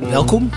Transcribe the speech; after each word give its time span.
Welkom. 0.00 0.50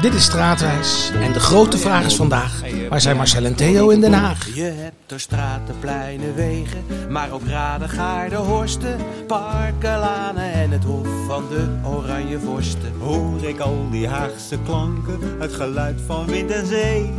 Dit 0.00 0.14
is 0.14 0.24
Straatwijs 0.24 1.10
en 1.20 1.32
de 1.32 1.40
grote 1.40 1.78
vraag 1.78 2.04
is 2.04 2.16
vandaag: 2.16 2.62
waar 2.88 3.00
zijn 3.00 3.16
Marcel 3.16 3.44
en 3.44 3.54
Theo 3.54 3.88
in 3.88 4.00
Den 4.00 4.12
Haag? 4.12 4.54
Je 4.54 4.62
hebt 4.62 5.12
er 5.12 5.20
straten, 5.20 5.74
pleinen, 5.78 6.34
wegen, 6.34 6.84
maar 7.08 7.30
ook 7.30 7.46
raden, 7.46 7.88
gaarden, 7.88 8.38
horsten, 8.38 8.96
parken, 9.26 9.98
lanen 9.98 10.52
en 10.52 10.70
het 10.70 10.84
hof 10.84 11.08
van 11.26 11.44
de 11.48 11.88
oranje 11.88 12.38
vorsten. 12.38 12.92
Hoor 12.98 13.42
ik 13.42 13.60
al 13.60 13.86
die 13.90 14.08
Haagse 14.08 14.58
klanken, 14.64 15.18
het 15.38 15.52
geluid 15.52 16.00
van 16.06 16.26
wind 16.26 16.50
en 16.50 16.66
zee, 16.66 17.10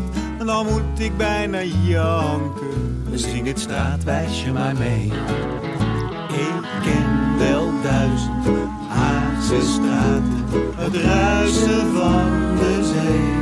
dan 0.45 0.65
moet 0.65 0.99
ik 0.99 1.17
bijna 1.17 1.63
janken. 1.63 3.03
Misschien 3.09 3.43
dit 3.43 3.59
straatwijsje 3.59 4.51
maar 4.51 4.75
mee. 4.75 5.11
Ik 6.29 6.81
ken 6.81 7.37
wel 7.37 7.71
duizend 7.81 8.78
Haagse 9.49 9.71
straten, 9.71 10.45
het 10.75 10.95
ruisen 10.95 11.93
van 11.95 12.55
de 12.55 12.91
zee. 12.93 13.37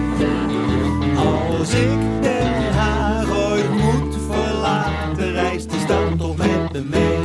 Als 1.16 1.70
ik 1.70 2.21
Den 2.21 2.73
Haag 2.73 3.25
ooit 3.30 3.70
moet 3.70 4.16
verlaten, 4.31 5.31
reist 5.31 5.70
die 5.70 5.80
stad 5.80 6.17
toch 6.17 6.38
met 6.38 6.71
me 6.71 6.83
mee. 6.89 7.17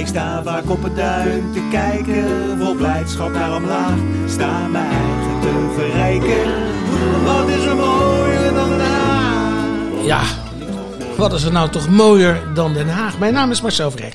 Ik 0.00 0.06
sta 0.06 0.42
vaak 0.42 0.70
op 0.70 0.82
het 0.82 0.96
duin 0.96 1.52
te 1.52 1.68
kijken, 1.70 2.58
vol 2.58 2.74
blijdschap 2.74 3.32
naar 3.32 3.56
omlaag. 3.56 3.98
Sta 4.28 4.66
mijn 4.68 4.84
eigen 4.84 5.40
te 5.40 5.72
verrijken, 5.74 6.52
wat 7.24 7.48
is 7.48 7.64
er 7.64 7.76
mooier 7.76 8.54
dan 8.54 8.68
Den 8.68 8.80
Haag? 8.80 10.04
Ja, 10.04 10.20
wat 11.16 11.32
is 11.32 11.44
er 11.44 11.52
nou 11.52 11.68
toch 11.68 11.88
mooier 11.88 12.42
dan 12.54 12.72
Den 12.72 12.88
Haag? 12.88 13.18
Mijn 13.18 13.32
naam 13.32 13.50
is 13.50 13.60
Marcel 13.60 13.90
Vrek. 13.90 14.14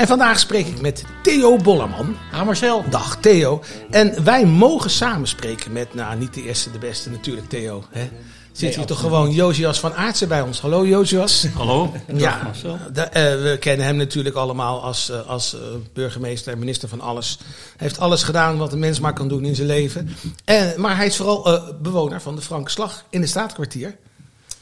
En 0.00 0.06
vandaag 0.06 0.38
spreek 0.38 0.66
ik 0.66 0.80
met 0.80 1.04
Theo 1.22 1.56
Bollerman. 1.56 2.16
Ah, 2.32 2.44
Marcel. 2.44 2.84
Dag 2.90 3.16
Theo. 3.16 3.62
En 3.90 4.24
wij 4.24 4.46
mogen 4.46 4.90
samen 4.90 5.28
spreken 5.28 5.72
met, 5.72 5.94
nou 5.94 6.16
niet 6.18 6.34
de 6.34 6.42
eerste 6.42 6.70
de 6.70 6.78
beste 6.78 7.10
natuurlijk 7.10 7.48
Theo. 7.48 7.84
Hè? 7.90 8.08
Zit 8.52 8.74
hier 8.74 8.84
toch 8.86 9.00
gewoon 9.00 9.30
Josias 9.30 9.80
van 9.80 9.94
Aartsen 9.94 10.28
bij 10.28 10.40
ons. 10.42 10.60
Hallo 10.60 10.86
Josias. 10.86 11.46
Hallo. 11.54 11.92
Ja, 12.14 12.40
Marcel. 12.44 12.78
de- 12.92 13.00
eh, 13.02 13.22
we 13.22 13.56
kennen 13.60 13.86
hem 13.86 13.96
natuurlijk 13.96 14.36
allemaal 14.36 14.82
als, 14.82 15.10
eh, 15.10 15.26
als 15.26 15.54
eh, 15.54 15.60
burgemeester 15.92 16.52
en 16.52 16.58
minister 16.58 16.88
van 16.88 17.00
alles. 17.00 17.38
Hij 17.40 17.86
heeft 17.86 17.98
alles 17.98 18.22
gedaan 18.22 18.58
wat 18.58 18.72
een 18.72 18.78
mens 18.78 19.00
maar 19.00 19.12
kan 19.12 19.28
doen 19.28 19.44
in 19.44 19.54
zijn 19.54 19.66
leven. 19.66 20.08
Eh, 20.44 20.62
maar 20.76 20.96
hij 20.96 21.06
is 21.06 21.16
vooral 21.16 21.46
eh, 21.54 21.62
bewoner 21.82 22.20
van 22.20 22.36
de 22.36 22.42
Frankenslag 22.42 23.04
in 23.10 23.20
het 23.20 23.30
Staatkwartier. 23.30 23.96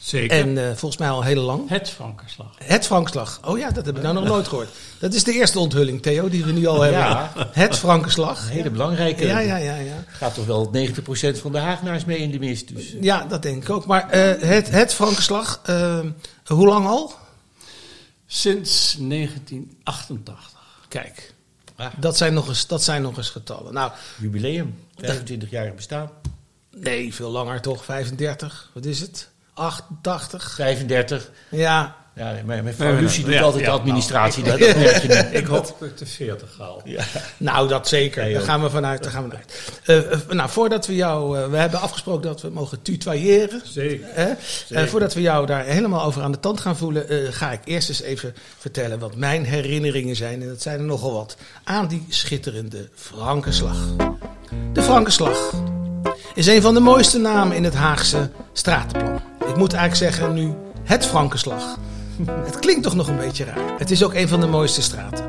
Zeker. 0.09 0.37
En 0.37 0.57
eh, 0.57 0.75
volgens 0.75 0.97
mij 0.97 1.09
al 1.09 1.23
heel 1.23 1.41
lang. 1.41 1.69
het 1.69 1.89
Frankenslag. 1.89 2.55
Het 2.63 2.85
Frankenslag. 2.85 3.39
Oh 3.45 3.57
ja, 3.57 3.71
dat 3.71 3.85
heb 3.85 3.97
ik 3.97 4.01
nou 4.01 4.13
nog 4.13 4.23
nooit 4.23 4.47
gehoord. 4.47 4.69
Dat 4.99 5.13
is 5.13 5.23
de 5.23 5.33
eerste 5.33 5.59
onthulling, 5.59 6.01
Theo, 6.01 6.29
die 6.29 6.45
we 6.45 6.51
nu 6.51 6.65
al 6.65 6.81
hebben. 6.81 6.99
Ja. 6.99 7.31
Het 7.51 7.77
Frankenslag. 7.77 8.49
Hele 8.49 8.69
belangrijke. 8.69 9.25
Ja, 9.25 9.39
ja, 9.39 9.57
ja, 9.57 9.75
ja. 9.75 10.03
Gaat 10.07 10.33
toch 10.33 10.45
wel 10.45 10.71
90% 11.35 11.41
van 11.41 11.51
de 11.51 11.57
Hagenaars 11.57 12.05
mee 12.05 12.17
in 12.17 12.31
de 12.31 12.39
mist. 12.39 12.75
Dus. 12.75 12.95
Ja, 13.01 13.25
dat 13.25 13.41
denk 13.41 13.63
ik 13.63 13.69
ook. 13.69 13.85
Maar 13.85 14.09
eh, 14.09 14.41
het, 14.49 14.69
het 14.69 14.93
Frankenslag, 14.93 15.59
eh, 15.63 15.99
hoe 16.45 16.67
lang 16.67 16.87
al? 16.87 17.13
Sinds 18.25 18.97
1988. 18.99 20.49
Kijk, 20.87 21.33
dat 21.97 22.17
zijn 22.17 22.33
nog 22.33 22.47
eens, 22.47 22.67
dat 22.67 22.83
zijn 22.83 23.01
nog 23.01 23.17
eens 23.17 23.29
getallen. 23.29 23.73
Nou, 23.73 23.91
Jubileum. 24.17 24.75
25 24.95 25.49
jaar 25.49 25.73
bestaan. 25.73 26.09
nee, 26.75 27.13
veel 27.13 27.29
langer 27.29 27.61
toch? 27.61 27.85
35, 27.85 28.69
wat 28.73 28.85
is 28.85 28.99
het? 28.99 29.29
88? 29.59 30.51
35. 30.55 31.29
Ja, 31.49 31.95
Ja, 32.15 32.31
mijn, 32.45 32.63
mijn 32.63 32.75
Nee, 32.77 33.01
Lucie 33.01 33.25
ja, 33.25 33.31
doet 33.31 33.41
altijd 33.41 33.63
ja, 33.65 33.71
de 33.71 33.77
administratie. 33.79 34.43
nou, 34.43 34.57
dat, 34.59 34.67
dat 34.67 34.77
merk 34.77 35.01
je 35.01 35.07
nu. 35.07 35.37
Ik 35.39 35.45
hoop 35.45 35.75
dat 35.79 35.89
ik 35.89 35.97
de 35.97 36.05
40 36.05 36.57
haal. 36.57 36.81
nou 37.37 37.67
dat 37.67 37.87
zeker. 37.87 38.23
Nee, 38.23 38.33
daar 38.33 38.41
gaan 38.41 38.61
we 38.61 38.69
vanuit. 38.69 39.03
Daar 39.03 39.11
gaan 39.11 39.23
we 39.23 39.29
vanuit. 39.29 39.71
Eh, 39.83 40.11
eh, 40.11 40.19
nou, 40.29 40.49
voordat 40.49 40.85
we 40.87 40.95
jou, 40.95 41.39
eh, 41.39 41.47
we 41.49 41.57
hebben 41.57 41.79
afgesproken 41.81 42.21
dat 42.21 42.41
we 42.41 42.49
mogen 42.49 42.81
tutoyeren. 42.81 43.61
Zeker. 43.63 44.07
Hè? 44.09 44.31
Eh, 44.69 44.87
voordat 44.87 45.13
we 45.13 45.21
jou 45.21 45.45
daar 45.45 45.65
helemaal 45.65 46.03
over 46.03 46.21
aan 46.23 46.31
de 46.31 46.39
tand 46.39 46.59
gaan 46.59 46.77
voelen, 46.77 47.09
eh, 47.09 47.17
ga 47.29 47.51
ik 47.51 47.59
eerst 47.63 47.89
eens 47.89 48.01
even 48.01 48.33
vertellen 48.57 48.99
wat 48.99 49.15
mijn 49.15 49.43
herinneringen 49.45 50.15
zijn. 50.15 50.41
En 50.41 50.47
dat 50.47 50.61
zijn 50.61 50.79
er 50.79 50.85
nogal 50.85 51.13
wat. 51.13 51.37
Aan 51.63 51.87
die 51.87 52.05
schitterende 52.09 52.89
Frankenslag. 52.95 53.77
De 54.73 54.81
Frankenslag 54.83 55.51
is 56.35 56.47
een 56.47 56.61
van 56.61 56.73
de 56.73 56.79
mooiste 56.79 57.17
namen 57.19 57.55
in 57.55 57.63
het 57.63 57.75
Haagse 57.75 58.29
stratenplan. 58.53 59.21
Ik 59.49 59.55
moet 59.55 59.73
eigenlijk 59.73 60.13
zeggen 60.13 60.33
nu 60.33 60.53
het 60.83 61.05
Frankenslag. 61.05 61.77
Het 62.25 62.59
klinkt 62.59 62.83
toch 62.83 62.95
nog 62.95 63.07
een 63.07 63.17
beetje 63.17 63.43
raar. 63.43 63.77
Het 63.77 63.91
is 63.91 64.03
ook 64.03 64.13
een 64.13 64.27
van 64.27 64.39
de 64.39 64.47
mooiste 64.47 64.81
straten. 64.81 65.25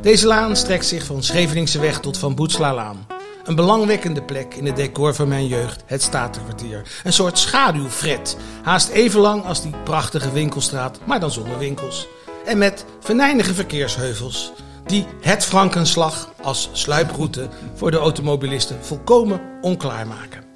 Deze 0.00 0.26
laan 0.26 0.56
strekt 0.56 0.86
zich 0.86 1.04
van 1.04 1.22
Scheveningse 1.22 2.00
tot 2.00 2.18
Van 2.18 2.34
Boetslalaan. 2.34 3.06
Een 3.44 3.54
belangwekkende 3.54 4.22
plek 4.22 4.54
in 4.54 4.66
het 4.66 4.76
decor 4.76 5.14
van 5.14 5.28
mijn 5.28 5.46
jeugd, 5.46 5.82
het 5.86 6.02
Statenkwartier. 6.02 7.00
Een 7.04 7.12
soort 7.12 7.38
schaduwfret, 7.38 8.36
haast 8.62 8.88
even 8.88 9.20
lang 9.20 9.44
als 9.44 9.62
die 9.62 9.74
prachtige 9.84 10.32
winkelstraat, 10.32 10.98
maar 11.04 11.20
dan 11.20 11.30
zonder 11.30 11.58
winkels. 11.58 12.06
En 12.46 12.58
met 12.58 12.84
venijnige 13.00 13.54
verkeersheuvels, 13.54 14.52
die 14.86 15.06
het 15.20 15.44
Frankenslag 15.44 16.32
als 16.42 16.70
sluiproute 16.72 17.48
voor 17.74 17.90
de 17.90 17.98
automobilisten 17.98 18.78
volkomen 18.80 19.40
onklaar 19.60 20.06
maken. 20.06 20.47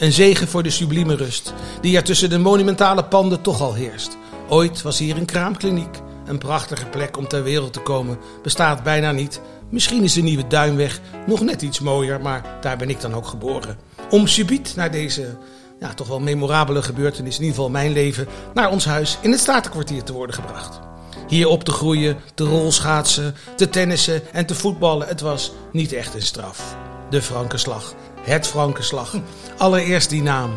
Een 0.00 0.12
zegen 0.12 0.48
voor 0.48 0.62
de 0.62 0.70
sublieme 0.70 1.14
rust, 1.14 1.52
die 1.80 1.96
er 1.96 2.02
tussen 2.02 2.30
de 2.30 2.38
monumentale 2.38 3.04
panden 3.04 3.40
toch 3.40 3.60
al 3.60 3.74
heerst. 3.74 4.16
Ooit 4.48 4.82
was 4.82 4.98
hier 4.98 5.16
een 5.16 5.24
kraamkliniek. 5.24 6.00
Een 6.26 6.38
prachtige 6.38 6.86
plek 6.86 7.16
om 7.16 7.28
ter 7.28 7.42
wereld 7.42 7.72
te 7.72 7.80
komen 7.80 8.18
bestaat 8.42 8.82
bijna 8.82 9.12
niet. 9.12 9.40
Misschien 9.68 10.02
is 10.02 10.12
de 10.12 10.22
nieuwe 10.22 10.46
Duinweg 10.46 11.00
nog 11.26 11.40
net 11.40 11.62
iets 11.62 11.80
mooier, 11.80 12.20
maar 12.20 12.58
daar 12.60 12.76
ben 12.76 12.90
ik 12.90 13.00
dan 13.00 13.14
ook 13.14 13.26
geboren. 13.26 13.78
Om 14.10 14.26
subiet 14.26 14.72
naar 14.76 14.90
deze 14.90 15.36
ja, 15.80 15.94
toch 15.94 16.08
wel 16.08 16.20
memorabele 16.20 16.82
gebeurtenis, 16.82 17.36
in 17.36 17.40
ieder 17.40 17.56
geval 17.56 17.70
mijn 17.70 17.92
leven, 17.92 18.26
naar 18.54 18.70
ons 18.70 18.84
huis 18.84 19.18
in 19.20 19.30
het 19.30 19.40
Statenkwartier 19.40 20.02
te 20.02 20.12
worden 20.12 20.34
gebracht. 20.34 20.80
Hier 21.28 21.48
op 21.48 21.64
te 21.64 21.72
groeien, 21.72 22.16
te 22.34 22.44
rolschaatsen, 22.44 23.34
te 23.56 23.68
tennissen 23.68 24.32
en 24.32 24.46
te 24.46 24.54
voetballen, 24.54 25.08
het 25.08 25.20
was 25.20 25.52
niet 25.72 25.92
echt 25.92 26.14
een 26.14 26.22
straf. 26.22 26.76
De 27.10 27.22
Frankenslag, 27.22 27.94
het 28.30 28.46
Frankenslag. 28.46 29.14
Allereerst 29.56 30.10
die 30.10 30.22
naam. 30.22 30.50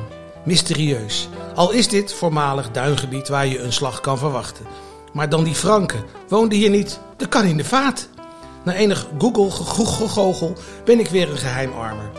Mysterieus. 0.45 1.29
Al 1.55 1.71
is 1.71 1.87
dit 1.87 2.13
voormalig 2.13 2.71
duingebied 2.71 3.27
waar 3.27 3.47
je 3.47 3.59
een 3.59 3.73
slag 3.73 4.01
kan 4.01 4.17
verwachten. 4.17 4.65
Maar 5.13 5.29
dan 5.29 5.43
die 5.43 5.55
Franken. 5.55 6.03
Woonde 6.27 6.55
hier 6.55 6.69
niet 6.69 6.99
de 7.17 7.27
kan 7.27 7.45
in 7.45 7.57
de 7.57 7.63
vaat. 7.63 8.07
Na 8.63 8.73
enig 8.73 9.07
Google-gegogel 9.17 10.57
ben 10.85 10.99
ik 10.99 11.07
weer 11.07 11.29
een 11.29 11.37
geheimarmer. 11.37 12.11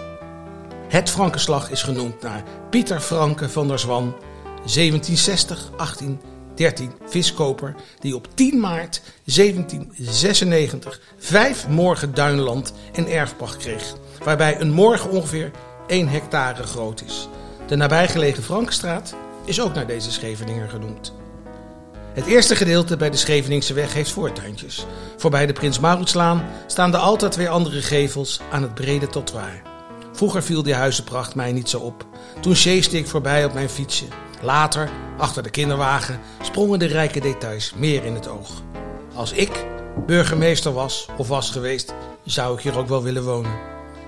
Het 0.88 1.10
Frankenslag 1.10 1.70
is 1.70 1.82
genoemd 1.82 2.22
naar 2.22 2.42
Pieter 2.70 3.00
Franke 3.00 3.48
van 3.48 3.68
der 3.68 3.78
Zwan, 3.78 4.14
1760, 4.44 5.70
1813 6.56 7.10
viskoper, 7.10 7.74
die 8.00 8.14
op 8.14 8.28
10 8.34 8.60
maart 8.60 9.00
1796 9.24 11.00
vijf 11.18 11.68
morgen 11.68 12.14
duinland 12.14 12.72
in 12.92 13.08
erfpacht 13.08 13.56
kreeg, 13.56 13.94
waarbij 14.24 14.60
een 14.60 14.72
morgen 14.72 15.10
ongeveer 15.10 15.50
1 15.86 16.08
hectare 16.08 16.62
groot 16.62 17.02
is. 17.06 17.28
De 17.66 17.76
nabijgelegen 17.76 18.42
Frankenstraat 18.42 19.14
is 19.44 19.60
ook 19.60 19.74
naar 19.74 19.86
deze 19.86 20.12
Scheveninger 20.12 20.68
genoemd. 20.68 21.12
Het 22.14 22.26
eerste 22.26 22.56
gedeelte 22.56 22.96
bij 22.96 23.10
de 23.10 23.16
Scheveningse 23.16 23.74
weg 23.74 23.94
heeft 23.94 24.10
voortuintjes. 24.10 24.86
Voorbij 25.16 25.46
de 25.46 25.52
Prins 25.52 25.78
Mauritslaan 25.78 26.44
staan 26.66 26.90
de 26.90 26.96
altijd 26.96 27.36
weer 27.36 27.48
andere 27.48 27.82
gevels 27.82 28.40
aan 28.50 28.62
het 28.62 28.74
brede 28.74 29.06
trottoir. 29.06 29.62
Vroeger 30.12 30.42
viel 30.42 30.62
die 30.62 30.74
huizenpracht 30.74 31.34
mij 31.34 31.52
niet 31.52 31.68
zo 31.68 31.78
op. 31.78 32.06
Toen 32.40 32.56
sjeesde 32.56 32.98
ik 32.98 33.06
voorbij 33.06 33.44
op 33.44 33.54
mijn 33.54 33.68
fietsje. 33.68 34.04
Later, 34.42 34.90
achter 35.18 35.42
de 35.42 35.50
kinderwagen, 35.50 36.20
sprongen 36.42 36.78
de 36.78 36.86
rijke 36.86 37.20
details 37.20 37.72
meer 37.76 38.04
in 38.04 38.14
het 38.14 38.28
oog. 38.28 38.50
Als 39.14 39.32
ik 39.32 39.66
burgemeester 40.06 40.72
was 40.72 41.08
of 41.16 41.28
was 41.28 41.50
geweest, 41.50 41.94
zou 42.24 42.56
ik 42.56 42.62
hier 42.62 42.78
ook 42.78 42.88
wel 42.88 43.02
willen 43.02 43.24
wonen. 43.24 43.58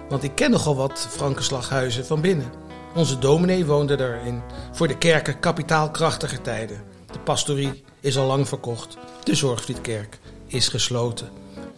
Want 0.08 0.22
ik 0.22 0.34
ken 0.34 0.50
nogal 0.50 0.76
wat 0.76 1.06
Frankenslaghuizen 1.10 2.06
van 2.06 2.20
binnen. 2.20 2.52
Onze 2.94 3.18
dominee 3.18 3.66
woonde 3.66 4.00
erin. 4.00 4.42
Voor 4.72 4.88
de 4.88 4.98
kerken 4.98 5.40
kapitaalkrachtige 5.40 6.40
tijden. 6.40 6.82
De 7.12 7.18
pastorie 7.18 7.84
is 8.00 8.16
al 8.18 8.26
lang 8.26 8.48
verkocht. 8.48 8.96
De 9.22 9.34
Zorgvlietkerk 9.34 10.18
is 10.46 10.68
gesloten. 10.68 11.28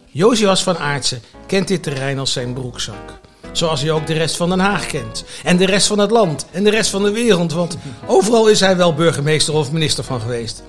Josias 0.05 0.63
van 0.63 0.77
Aartsen 0.77 1.21
kent 1.47 1.67
dit 1.67 1.83
terrein 1.83 2.19
als 2.19 2.33
zijn 2.33 2.53
broekzak. 2.53 3.19
Zoals 3.51 3.81
hij 3.81 3.91
ook 3.91 4.07
de 4.07 4.13
rest 4.13 4.37
van 4.37 4.49
Den 4.49 4.59
Haag 4.59 4.85
kent. 4.85 5.23
En 5.43 5.57
de 5.57 5.65
rest 5.65 5.87
van 5.87 5.99
het 5.99 6.11
land. 6.11 6.45
En 6.51 6.63
de 6.63 6.69
rest 6.69 6.89
van 6.89 7.03
de 7.03 7.11
wereld. 7.11 7.53
Want 7.53 7.77
overal 8.07 8.47
is 8.47 8.59
hij 8.59 8.77
wel 8.77 8.93
burgemeester 8.93 9.53
of 9.53 9.71
minister 9.71 10.03
van 10.03 10.21
geweest. 10.21 10.63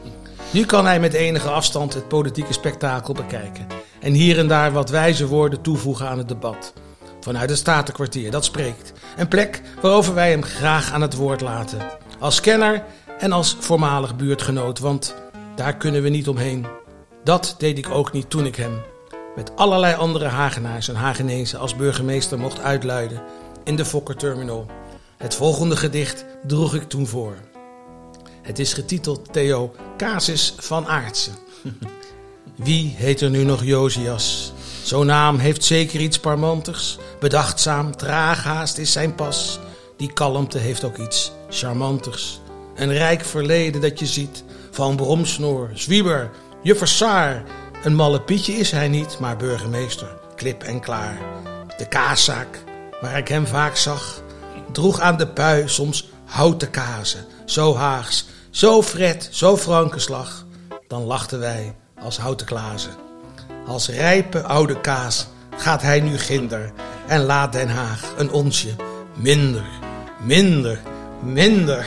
Nu 0.50 0.64
kan 0.64 0.86
hij 0.86 1.00
met 1.00 1.12
enige 1.12 1.48
afstand 1.48 1.94
het 1.94 2.08
politieke 2.08 2.52
spektakel 2.52 3.14
bekijken. 3.14 3.66
En 4.00 4.12
hier 4.12 4.38
en 4.38 4.48
daar 4.48 4.72
wat 4.72 4.90
wijze 4.90 5.26
woorden 5.26 5.60
toevoegen 5.60 6.08
aan 6.08 6.18
het 6.18 6.28
debat. 6.28 6.72
Vanuit 7.20 7.50
het 7.50 7.58
Statenkwartier, 7.58 8.30
dat 8.30 8.44
spreekt. 8.44 8.92
Een 9.16 9.28
plek 9.28 9.62
waarover 9.82 10.14
wij 10.14 10.30
hem 10.30 10.44
graag 10.44 10.92
aan 10.92 11.02
het 11.02 11.14
woord 11.14 11.40
laten. 11.40 11.78
Als 12.18 12.40
kenner 12.40 12.84
en 13.18 13.32
als 13.32 13.56
voormalig 13.60 14.16
buurtgenoot, 14.16 14.78
want 14.78 15.14
daar 15.56 15.76
kunnen 15.76 16.02
we 16.02 16.08
niet 16.08 16.28
omheen. 16.28 16.66
Dat 17.24 17.54
deed 17.58 17.78
ik 17.78 17.90
ook 17.90 18.12
niet 18.12 18.30
toen 18.30 18.46
ik 18.46 18.56
hem 18.56 18.82
met 19.36 19.56
allerlei 19.56 19.94
andere 19.94 20.24
Hagenaars 20.24 20.88
en 20.88 20.94
Hagenezen 20.94 21.58
als 21.58 21.76
burgemeester 21.76 22.38
mocht 22.38 22.60
uitluiden 22.60 23.22
in 23.64 23.76
de 23.76 23.84
Fokkerterminal. 23.84 24.66
Het 25.16 25.34
volgende 25.34 25.76
gedicht 25.76 26.24
droeg 26.46 26.74
ik 26.74 26.88
toen 26.88 27.06
voor. 27.06 27.34
Het 28.42 28.58
is 28.58 28.72
getiteld 28.72 29.32
Theo 29.32 29.74
Casus 29.96 30.54
van 30.58 30.86
Aartsen. 30.86 31.34
Wie 32.54 32.94
heet 32.96 33.20
er 33.20 33.30
nu 33.30 33.44
nog 33.44 33.64
Josias? 33.64 34.52
Zo'n 34.82 35.06
naam 35.06 35.38
heeft 35.38 35.64
zeker 35.64 36.00
iets 36.00 36.18
parmantigs. 36.18 36.98
Bedachtzaam, 37.20 37.96
traaghaast 37.96 38.78
is 38.78 38.92
zijn 38.92 39.14
pas. 39.14 39.58
Die 39.96 40.12
kalmte 40.12 40.58
heeft 40.58 40.84
ook 40.84 40.98
iets 40.98 41.32
charmantigs. 41.50 42.40
Een 42.74 42.92
rijk 42.92 43.24
verleden 43.24 43.80
dat 43.80 43.98
je 43.98 44.06
ziet. 44.06 44.44
Van 44.70 44.96
Bromsnoor, 44.96 45.70
Zwieber, 45.74 46.30
Juffer 46.62 46.88
Saar. 46.88 47.42
Een 47.82 47.94
malle 47.94 48.20
pietje 48.20 48.52
is 48.52 48.70
hij 48.70 48.88
niet, 48.88 49.18
maar 49.18 49.36
burgemeester. 49.36 50.08
Klip 50.36 50.62
en 50.62 50.80
klaar. 50.80 51.18
De 51.78 51.88
kaaszaak, 51.88 52.62
waar 53.00 53.18
ik 53.18 53.28
hem 53.28 53.46
vaak 53.46 53.76
zag, 53.76 54.22
droeg 54.72 55.00
aan 55.00 55.16
de 55.16 55.26
pui 55.26 55.68
soms 55.68 56.08
houten 56.24 56.70
kazen. 56.70 57.24
Zo 57.44 57.76
Haags, 57.76 58.26
zo 58.50 58.82
Fred, 58.82 59.28
zo 59.30 59.56
Frankenslag. 59.56 60.46
Dan 60.88 61.02
lachten 61.02 61.38
wij 61.38 61.74
als 62.02 62.18
houten 62.18 62.46
klazen. 62.46 62.90
Als 63.66 63.88
rijpe 63.88 64.42
oude 64.42 64.80
kaas 64.80 65.26
gaat 65.56 65.82
hij 65.82 66.00
nu 66.00 66.18
ginder 66.18 66.72
en 67.06 67.22
laat 67.22 67.52
Den 67.52 67.68
Haag 67.68 68.12
een 68.16 68.30
onsje 68.30 68.74
minder, 69.14 69.64
minder, 70.22 70.80
minder. 71.22 71.86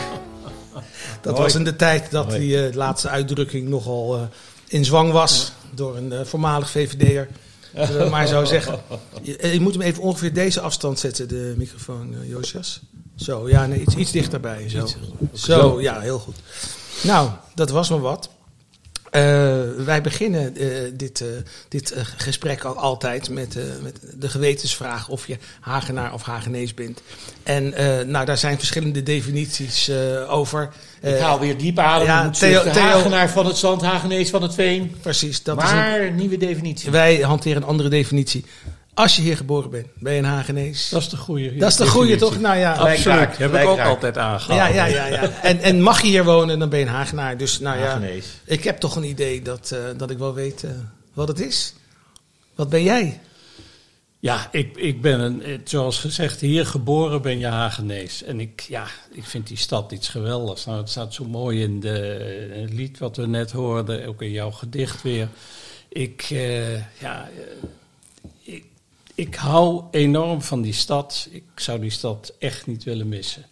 Dat 1.21 1.37
was 1.37 1.55
in 1.55 1.63
de 1.63 1.75
tijd 1.75 2.11
dat 2.11 2.31
die 2.31 2.67
eh, 2.67 2.73
laatste 2.73 3.09
uitdrukking 3.09 3.67
nogal 3.67 4.15
eh, 4.15 4.21
in 4.67 4.85
zwang 4.85 5.11
was 5.11 5.51
door 5.75 5.97
een 5.97 6.11
eh, 6.11 6.25
voormalig 6.25 6.69
VVD'er. 6.69 7.27
Zullen 7.75 8.03
we 8.03 8.09
maar 8.09 8.27
zo 8.27 8.45
zeggen. 8.45 8.79
Je, 9.21 9.37
eh, 9.37 9.53
je 9.53 9.59
moet 9.59 9.73
hem 9.73 9.81
even 9.81 10.03
ongeveer 10.03 10.33
deze 10.33 10.61
afstand 10.61 10.99
zetten, 10.99 11.27
de 11.27 11.53
microfoon, 11.57 12.13
eh, 12.13 12.29
Josias. 12.29 12.81
Zo, 13.15 13.49
ja, 13.49 13.65
nee, 13.65 13.79
iets, 13.79 13.95
iets 13.95 14.11
dichterbij. 14.11 14.69
Zo. 14.69 14.87
Zo, 15.33 15.81
ja, 15.81 15.99
heel 15.99 16.19
goed. 16.19 16.35
Nou, 17.03 17.29
dat 17.55 17.69
was 17.69 17.89
maar 17.89 18.01
wat. 18.01 18.29
Eh, 19.13 19.21
wij 19.85 20.01
beginnen 20.01 20.55
eh, 20.57 20.67
dit, 20.93 21.21
eh, 21.21 21.27
dit 21.69 21.93
gesprek 22.17 22.63
al 22.63 22.75
altijd 22.77 23.29
met, 23.29 23.57
met 23.81 23.99
de 24.13 24.29
gewetensvraag 24.29 25.09
of 25.09 25.27
je 25.27 25.37
Hagenaar 25.59 26.13
of 26.13 26.21
Hagenees 26.21 26.73
bent. 26.73 27.01
En 27.43 27.69
nou, 28.11 28.25
daar 28.25 28.37
zijn 28.37 28.57
verschillende 28.57 29.03
definities 29.03 29.91
over. 30.27 30.69
Ik 31.01 31.17
haal 31.19 31.39
weer 31.39 31.57
diep 31.57 31.79
adem. 31.79 32.05
ja, 32.07 32.29
Theo- 32.29 32.61
Theo- 32.63 32.71
Hagenaar 32.81 33.29
van 33.29 33.45
het 33.45 33.57
zand, 33.57 33.81
Hagenees 33.81 34.29
van 34.29 34.41
het 34.41 34.53
veen. 34.53 34.95
Precies, 35.01 35.43
dat 35.43 35.63
is 35.63 35.69
een- 35.69 35.75
maar 35.75 36.11
nieuwe 36.11 36.37
definitie. 36.37 36.91
wij 36.91 37.15
hanteren 37.19 37.57
een 37.61 37.67
andere 37.67 37.89
definitie. 37.89 38.45
Als 38.93 39.15
je 39.15 39.21
hier 39.21 39.37
geboren 39.37 39.69
bent, 39.69 39.87
ben 39.99 40.13
je 40.13 40.19
een 40.19 40.25
Hagenees. 40.25 40.89
Dat 40.89 41.01
is 41.01 41.09
de 41.09 41.17
goede. 41.17 41.55
Dat 41.55 41.69
is 41.69 41.75
de 41.75 41.87
goede, 41.87 42.15
toch? 42.15 42.39
Nou 42.39 42.57
ja, 42.57 42.73
Absoluut. 42.73 43.37
Heb 43.37 43.53
ik 43.55 43.65
ook 43.65 43.79
altijd 43.79 44.17
aangehaald. 44.17 44.73
ja, 44.73 44.85
ja, 44.85 44.85
ja, 44.85 45.05
ja. 45.05 45.29
En, 45.41 45.59
en 45.59 45.81
mag 45.81 46.01
je 46.01 46.07
hier 46.07 46.23
wonen, 46.23 46.59
dan 46.59 46.69
ben 46.69 46.79
je 46.79 46.85
een 46.85 46.91
Hagenaar. 46.91 47.37
Dus 47.37 47.59
nou 47.59 47.77
ja, 47.77 47.85
Hagenees. 47.85 48.25
ik 48.45 48.63
heb 48.63 48.77
toch 48.77 48.95
een 48.95 49.03
idee 49.03 49.41
dat, 49.41 49.71
eh, 49.71 49.79
dat 49.97 50.09
ik 50.09 50.17
wel 50.17 50.33
weet 50.33 50.63
eh, 50.63 50.71
wat 51.13 51.27
het 51.27 51.39
is. 51.39 51.73
Wat 52.55 52.69
ben 52.69 52.83
jij? 52.83 53.19
Ja, 54.23 54.47
ik, 54.51 54.77
ik 54.77 55.01
ben, 55.01 55.19
een, 55.19 55.43
eh, 55.43 55.57
zoals 55.63 55.99
gezegd, 55.99 56.39
hier 56.39 56.65
geboren 56.65 57.21
ben 57.21 57.39
je 57.39 57.45
Hagenees. 57.45 58.23
En 58.23 58.39
ik, 58.39 58.61
ja, 58.61 58.85
ik 59.11 59.23
vind 59.23 59.47
die 59.47 59.57
stad 59.57 59.91
iets 59.91 60.09
geweldigs. 60.09 60.65
Nou, 60.65 60.77
het 60.77 60.89
staat 60.89 61.13
zo 61.13 61.25
mooi 61.25 61.61
in, 61.61 61.79
de, 61.79 62.49
in 62.55 62.61
het 62.61 62.73
lied 62.73 62.99
wat 62.99 63.17
we 63.17 63.27
net 63.27 63.51
hoorden, 63.51 64.07
ook 64.07 64.21
in 64.21 64.31
jouw 64.31 64.51
gedicht 64.51 65.01
weer. 65.01 65.27
Ik, 65.89 66.27
eh, 66.29 66.75
ja, 66.75 67.29
eh, 67.37 67.69
ik, 69.15 69.35
hou 69.35 69.83
enorm 69.91 70.41
van 70.41 70.61
die 70.61 70.73
stad. 70.73 71.27
Ik 71.31 71.43
zou 71.55 71.79
die 71.79 71.89
stad 71.89 72.33
echt 72.39 72.67
niet 72.67 72.83
willen 72.83 73.09
missen. 73.09 73.45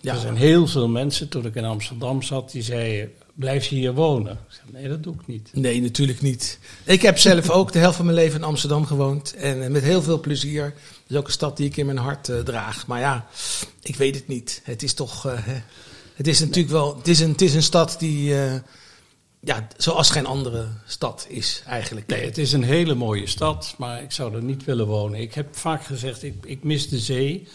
Ja. 0.00 0.14
Er 0.14 0.20
zijn 0.20 0.36
heel 0.36 0.66
veel 0.66 0.88
mensen, 0.88 1.28
toen 1.28 1.46
ik 1.46 1.54
in 1.54 1.64
Amsterdam 1.64 2.22
zat, 2.22 2.50
die 2.50 2.62
zeiden, 2.62 3.12
blijf 3.34 3.66
je 3.66 3.76
hier 3.76 3.94
wonen? 3.94 4.32
Ik 4.32 4.54
zei, 4.54 4.66
nee, 4.72 4.88
dat 4.88 5.02
doe 5.02 5.14
ik 5.14 5.26
niet. 5.26 5.50
Nee, 5.52 5.80
natuurlijk 5.82 6.20
niet. 6.20 6.58
Ik 6.84 7.02
heb 7.02 7.18
zelf 7.18 7.50
ook 7.50 7.72
de 7.72 7.78
helft 7.78 7.96
van 7.96 8.04
mijn 8.04 8.16
leven 8.16 8.38
in 8.38 8.46
Amsterdam 8.46 8.86
gewoond. 8.86 9.34
En 9.34 9.62
eh, 9.62 9.70
met 9.70 9.82
heel 9.82 10.02
veel 10.02 10.20
plezier. 10.20 10.64
Het 10.64 10.74
is 11.06 11.16
ook 11.16 11.26
een 11.26 11.32
stad 11.32 11.56
die 11.56 11.66
ik 11.66 11.76
in 11.76 11.86
mijn 11.86 11.98
hart 11.98 12.28
eh, 12.28 12.38
draag. 12.38 12.86
Maar 12.86 13.00
ja, 13.00 13.26
ik 13.82 13.96
weet 13.96 14.14
het 14.14 14.28
niet. 14.28 14.60
Het 14.64 14.82
is 14.82 14.94
toch. 14.94 15.26
eh, 15.26 15.38
het 16.14 16.26
is 16.26 16.40
natuurlijk 16.40 16.72
wel. 16.72 16.96
Het 16.96 17.08
is 17.08 17.20
een, 17.20 17.30
het 17.30 17.42
is 17.42 17.54
een 17.54 17.62
stad 17.62 17.96
die. 17.98 18.34
Ja, 19.44 19.66
zoals 19.76 20.10
geen 20.10 20.26
andere 20.26 20.66
stad 20.86 21.26
is 21.28 21.62
eigenlijk. 21.66 22.06
Nee, 22.06 22.24
het 22.24 22.38
is 22.38 22.52
een 22.52 22.62
hele 22.62 22.94
mooie 22.94 23.26
stad, 23.26 23.74
maar 23.78 24.02
ik 24.02 24.12
zou 24.12 24.34
er 24.34 24.42
niet 24.42 24.64
willen 24.64 24.86
wonen. 24.86 25.20
Ik 25.20 25.34
heb 25.34 25.56
vaak 25.56 25.84
gezegd, 25.84 26.22
ik, 26.22 26.34
ik 26.44 26.64
mis 26.64 26.88
de 26.88 26.98
zee. 26.98 27.48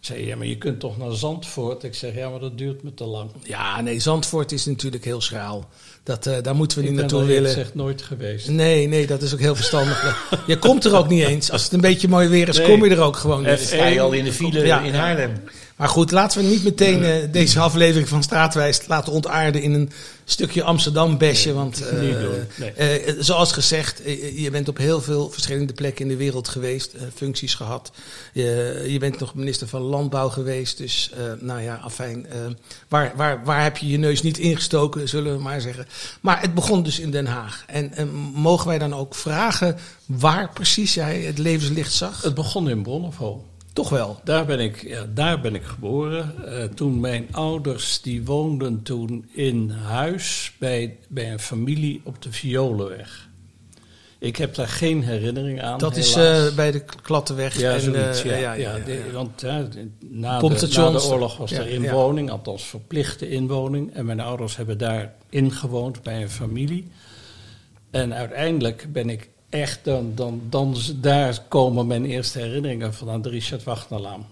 Zei 0.00 0.20
je, 0.20 0.26
ja, 0.26 0.36
maar 0.36 0.46
je 0.46 0.58
kunt 0.58 0.80
toch 0.80 0.98
naar 0.98 1.12
Zandvoort? 1.12 1.82
Ik 1.82 1.94
zeg, 1.94 2.14
ja, 2.14 2.28
maar 2.28 2.40
dat 2.40 2.58
duurt 2.58 2.82
me 2.82 2.94
te 2.94 3.04
lang. 3.04 3.30
Ja, 3.42 3.80
nee, 3.80 4.00
Zandvoort 4.00 4.52
is 4.52 4.64
natuurlijk 4.66 5.04
heel 5.04 5.20
schraal. 5.20 5.68
Dat, 6.02 6.26
eh, 6.26 6.42
daar 6.42 6.54
moeten 6.54 6.78
we 6.78 6.84
Ik 6.84 6.90
niet 6.90 7.00
ben 7.00 7.08
naartoe 7.10 7.28
er 7.28 7.34
eerlijk 7.34 7.46
willen. 7.54 7.64
gezegd 7.64 7.74
nooit 7.74 8.02
geweest. 8.02 8.48
Nee, 8.48 8.86
nee, 8.86 9.06
dat 9.06 9.22
is 9.22 9.32
ook 9.32 9.40
heel 9.40 9.54
verstandig. 9.54 10.26
je 10.46 10.58
komt 10.58 10.84
er 10.84 10.96
ook 10.96 11.08
niet 11.08 11.22
eens. 11.26 11.50
Als 11.50 11.62
het 11.64 11.72
een 11.72 11.80
beetje 11.80 12.08
mooi 12.08 12.28
weer 12.28 12.48
is, 12.48 12.56
Nee. 12.58 12.66
kom 12.66 12.84
je 12.84 12.90
er 12.90 13.00
ook 13.00 13.16
gewoon 13.16 13.38
niet. 13.38 13.48
Dan 13.48 13.58
sta 13.58 13.86
je 13.86 14.00
al 14.00 14.12
in 14.12 14.24
de 14.24 14.32
file 14.32 14.66
Ja. 14.66 14.80
in 14.80 14.94
Haarlem. 14.94 15.32
Maar 15.76 15.88
goed, 15.88 16.10
laten 16.10 16.42
we 16.42 16.48
niet 16.48 16.64
meteen 16.64 17.04
eh, 17.04 17.32
deze 17.32 17.60
aflevering 17.60 18.08
van 18.08 18.22
Straatwijs 18.22 18.86
laten 18.86 19.12
ontaarden 19.12 19.62
in 19.62 19.72
een 19.72 19.90
stukje 20.24 20.62
Amsterdam-besje. 20.62 21.52
want 21.52 21.88
eh, 21.88 22.00
niet 22.00 22.20
doen, 22.20 22.46
nee. 22.56 22.72
eh, 22.72 23.14
zoals 23.18 23.52
gezegd, 23.52 24.02
je 24.34 24.48
bent 24.50 24.68
op 24.68 24.76
heel 24.76 25.00
veel 25.00 25.30
verschillende 25.30 25.72
plekken 25.72 26.02
in 26.04 26.10
de 26.10 26.16
wereld 26.16 26.48
geweest, 26.48 26.94
functies 27.14 27.54
gehad. 27.54 27.92
Je, 28.32 28.84
je 28.88 28.98
bent 28.98 29.20
nog 29.20 29.34
minister 29.34 29.68
van 29.68 29.80
Landbouw 29.80 30.28
geweest. 30.28 30.78
Dus 30.78 31.10
nou 31.40 31.60
ja, 31.60 31.74
afijn. 31.76 32.26
waar, 32.88 33.12
waar, 33.16 33.44
waar 33.44 33.62
heb 33.62 33.76
je 33.76 33.88
je 33.88 33.98
neus 33.98 34.22
niet 34.22 34.38
ingestoken, 34.38 35.08
zullen 35.08 35.36
we 35.36 35.42
maar 35.42 35.60
zeggen. 35.60 35.86
Maar 36.20 36.40
het 36.40 36.54
begon 36.54 36.82
dus 36.82 36.98
in 36.98 37.10
Den 37.10 37.26
Haag. 37.26 37.64
En, 37.66 37.92
en 37.94 38.08
mogen 38.34 38.68
wij 38.68 38.78
dan 38.78 38.94
ook 38.94 39.14
vragen 39.14 39.76
waar 40.06 40.50
precies 40.52 40.94
jij 40.94 41.20
het 41.20 41.38
levenslicht 41.38 41.92
zag? 41.92 42.22
Het 42.22 42.34
begon 42.34 42.68
in 42.68 42.82
Bonnevaux. 42.82 43.42
Toch 43.74 43.88
wel. 43.88 44.20
Daar 44.24 44.44
ben 44.46 44.60
ik, 44.60 44.82
ja, 44.86 45.06
daar 45.14 45.40
ben 45.40 45.54
ik 45.54 45.62
geboren. 45.62 46.46
Eh, 46.58 46.64
toen 46.64 47.00
mijn 47.00 47.28
ouders, 47.30 48.00
die 48.00 48.24
woonden 48.24 48.82
toen 48.82 49.28
in 49.32 49.70
huis 49.70 50.52
bij, 50.58 50.96
bij 51.08 51.32
een 51.32 51.38
familie 51.38 52.00
op 52.04 52.22
de 52.22 52.32
Violenweg. 52.32 53.28
Ik 54.18 54.36
heb 54.36 54.54
daar 54.54 54.68
geen 54.68 55.02
herinnering 55.02 55.62
aan. 55.62 55.78
Dat 55.78 55.96
is 55.96 56.14
eh, 56.14 56.54
bij 56.54 56.70
de 56.70 56.84
Klattenweg. 57.02 57.58
Ja, 57.58 57.72
en, 57.74 57.80
zoiets. 57.80 58.22
eh, 58.24 58.40
ja, 58.40 58.52
ja, 58.52 58.54
ja, 58.76 58.84
de- 58.84 59.02
ja. 59.06 59.12
Want 59.12 59.42
na, 59.42 59.62
de, 59.68 59.88
na 60.08 60.38
de 60.90 61.02
oorlog 61.02 61.36
was 61.36 61.52
er 61.52 61.66
inwoning, 61.68 62.30
althans 62.30 62.64
verplichte 62.64 63.28
inwoning. 63.28 63.94
En 63.94 64.06
mijn 64.06 64.20
ouders 64.20 64.56
hebben 64.56 64.78
daar 64.78 65.14
ingewoond 65.30 66.02
bij 66.02 66.22
een 66.22 66.30
familie. 66.30 66.88
En 67.90 68.14
uiteindelijk 68.14 68.86
ben 68.92 69.10
ik 69.10 69.28
echt, 69.54 69.80
dan, 69.84 70.12
dan, 70.14 70.40
dan, 70.48 70.76
daar 70.96 71.38
komen 71.48 71.86
mijn 71.86 72.04
eerste 72.04 72.38
herinneringen 72.38 72.94
van 72.94 73.10
aan 73.10 73.22
de 73.22 73.28
Richard 73.28 73.64
Wagnerlaan. 73.64 74.26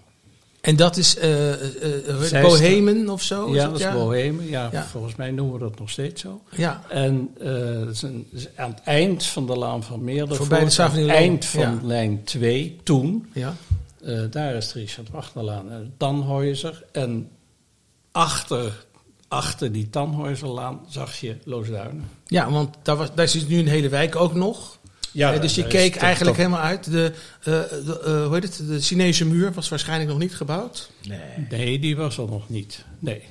En 0.61 0.75
dat 0.75 0.97
is 0.97 1.17
eh 1.17 1.51
eh, 1.53 2.21
Zij 2.21 2.41
Bohemen 2.41 3.09
of 3.09 3.21
zo? 3.21 3.45
is 3.47 3.55
ja, 3.55 3.67
dat 3.69 3.79
is 3.79 3.91
Bohemen. 3.91 4.49
Ja, 4.49 4.69
Ja. 4.71 4.83
volgens 4.83 5.15
mij 5.15 5.31
noemen 5.31 5.53
we 5.53 5.59
dat 5.59 5.79
nog 5.79 5.89
steeds 5.89 6.21
zo. 6.21 6.41
Ja, 6.55 6.83
En 6.89 7.29
eh, 7.39 7.79
het 7.79 7.89
is 7.95 8.01
een- 8.01 8.27
aan 8.55 8.69
het 8.69 8.81
eind 8.83 9.23
van 9.25 9.45
de 9.47 9.57
Laan 9.57 9.83
van 9.83 10.03
Meerdervoort, 10.03 10.37
Voorbij 10.37 10.65
de 10.69 10.81
aan 10.83 10.91
het 10.91 11.09
eind 11.09 11.45
van 11.45 11.61
Ja. 11.61 11.79
lijn 11.83 12.23
2, 12.23 12.79
toen, 12.83 13.27
ja. 13.33 13.55
eh, 14.03 14.21
daar 14.29 14.55
is 14.55 14.71
de 14.71 14.79
Richard 14.79 15.09
Wagnerlaan 15.09 15.71
en 15.71 15.93
Tannhäuser. 15.97 16.91
En 16.91 17.29
achter, 18.11 18.85
achter 19.27 19.71
die 19.71 19.89
Tannhäuserlaan 19.89 20.79
zag 20.89 21.15
je 21.19 21.35
Loosduinen. 21.43 22.09
ja 22.25 22.51
want 22.51 22.75
daar, 22.81 22.95
was, 22.95 23.07
daar 23.15 23.27
zit 23.27 23.47
nu 23.47 23.57
een 23.59 23.67
hele 23.67 23.89
wijk 23.89 24.15
ook 24.15 24.33
nog. 24.33 24.79
Ja, 25.13 25.33
Eh, 25.33 25.41
dus 25.41 25.55
je 25.55 25.67
keek 25.67 25.95
eigenlijk 25.95 26.37
helemaal 26.37 26.59
uit. 26.59 26.91
De, 26.91 27.11
eh, 27.39 27.45
de, 27.45 28.01
eh, 28.05 28.25
hoe 28.25 28.33
heet 28.33 28.43
het? 28.43 28.67
de 28.67 28.81
Chinese 28.81 29.25
muur 29.25 29.53
was 29.53 29.69
waarschijnlijk 29.69 30.09
nog 30.09 30.19
niet 30.19 30.35
gebouwd. 30.35 30.89
Nee. 31.07 31.19
Nee, 31.49 31.79
die 31.79 31.95
was 31.95 32.17
er 32.17 32.29
nog 32.29 32.49
niet. 32.49 32.85
Nee, 32.99 33.21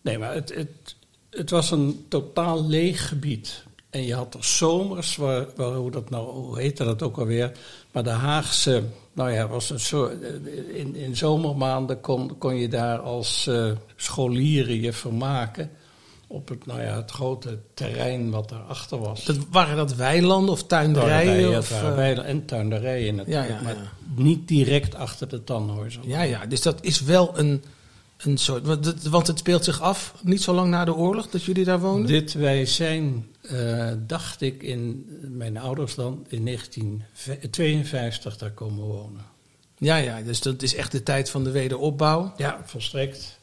nee 0.00 0.18
maar 0.18 0.34
het, 0.34 0.54
het, 0.54 0.96
het 1.30 1.50
was 1.50 1.70
een 1.70 2.04
totaal 2.08 2.66
leeg 2.66 3.08
gebied. 3.08 3.64
En 3.90 4.04
je 4.04 4.14
had 4.14 4.34
er 4.34 4.44
zomers, 4.44 5.16
waar, 5.16 5.46
waar, 5.56 5.72
hoe, 5.72 5.90
dat 5.90 6.10
nou, 6.10 6.30
hoe 6.30 6.58
heette 6.58 6.84
dat 6.84 7.02
ook 7.02 7.18
alweer? 7.18 7.52
Maar 7.92 8.02
de 8.02 8.10
Haagse, 8.10 8.82
nou 9.12 9.32
ja, 9.32 9.48
was 9.48 9.70
een 9.70 9.80
soort, 9.80 10.22
in, 10.72 10.94
in 10.94 11.16
zomermaanden 11.16 12.00
kon, 12.00 12.38
kon 12.38 12.56
je 12.56 12.68
daar 12.68 12.98
als 12.98 13.46
eh, 13.46 13.70
scholieren 13.96 14.80
je 14.80 14.92
vermaken. 14.92 15.70
Op 16.26 16.48
het, 16.48 16.66
nou 16.66 16.80
ja, 16.82 16.96
het 16.96 17.10
grote 17.10 17.58
terrein 17.74 18.30
wat 18.30 18.48
daarachter 18.48 18.98
was. 18.98 19.24
Dat, 19.24 19.36
waren 19.50 19.76
dat 19.76 19.94
weilanden 19.94 20.52
of 20.52 20.64
tuinderijen? 20.64 21.24
Tuinderijen, 21.24 21.58
of, 21.58 21.68
het 21.68 21.82
eh, 21.82 21.94
weiden 21.94 22.24
en 22.24 22.44
tuinderijen 22.44 23.14
natuurlijk, 23.14 23.48
Ja, 23.48 23.54
ja, 23.54 23.62
maar 23.62 23.92
niet 24.14 24.48
direct 24.48 24.94
achter 24.94 25.28
de 25.28 25.40
Tannhäuser. 25.40 26.00
ja, 26.06 26.22
ja, 26.22 26.46
dus 26.46 26.62
dat 26.62 26.84
is 26.84 27.00
wel 27.00 27.38
een, 27.38 27.64
een 28.16 28.38
soort... 28.38 28.66
Want 28.66 28.84
het, 28.84 29.08
want 29.08 29.26
het 29.26 29.38
speelt 29.38 29.64
zich 29.64 29.80
af 29.80 30.14
niet 30.22 30.42
zo 30.42 30.54
lang 30.54 30.70
na 30.70 30.84
de 30.84 30.94
oorlog 30.94 31.28
dat 31.28 31.44
jullie 31.44 31.64
daar 31.64 31.80
woonden? 31.80 32.06
Dit, 32.06 32.32
wij 32.32 32.66
zijn 32.66 33.26
eh, 33.50 33.92
dacht 34.06 34.40
ik 34.40 34.62
in 34.62 35.06
mijn 35.20 35.56
ouders 35.56 35.94
dan 35.94 36.26
in 36.28 36.44
1952 36.44 38.36
daar 38.36 38.50
komen 38.50 38.84
wonen. 38.84 39.24
Ja, 39.78 39.96
ja, 39.96 40.22
dus 40.22 40.40
dat 40.40 40.62
is 40.62 40.74
echt 40.74 40.92
de 40.92 41.02
tijd 41.02 41.30
van 41.30 41.44
de 41.44 41.50
wederopbouw. 41.50 42.32
Ja, 42.36 42.60
volstrekt. 42.64 43.38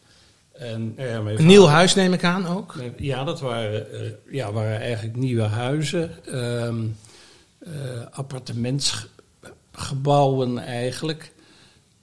En, 0.62 0.94
vader- 0.98 1.46
nieuw 1.46 1.66
huis 1.66 1.96
neem 1.96 2.14
ik 2.14 2.24
aan 2.24 2.48
ook. 2.48 2.76
Ja, 2.98 3.24
dat 3.24 3.40
waren, 3.40 3.92
eh, 3.92 4.12
ja, 4.32 4.52
waren 4.52 4.80
eigenlijk 4.80 5.16
nieuwe 5.16 5.42
huizen, 5.42 6.26
ehm 6.26 6.84
eh, 7.60 7.72
appartementsgebouwen 8.12 10.58
eigenlijk. 10.58 11.32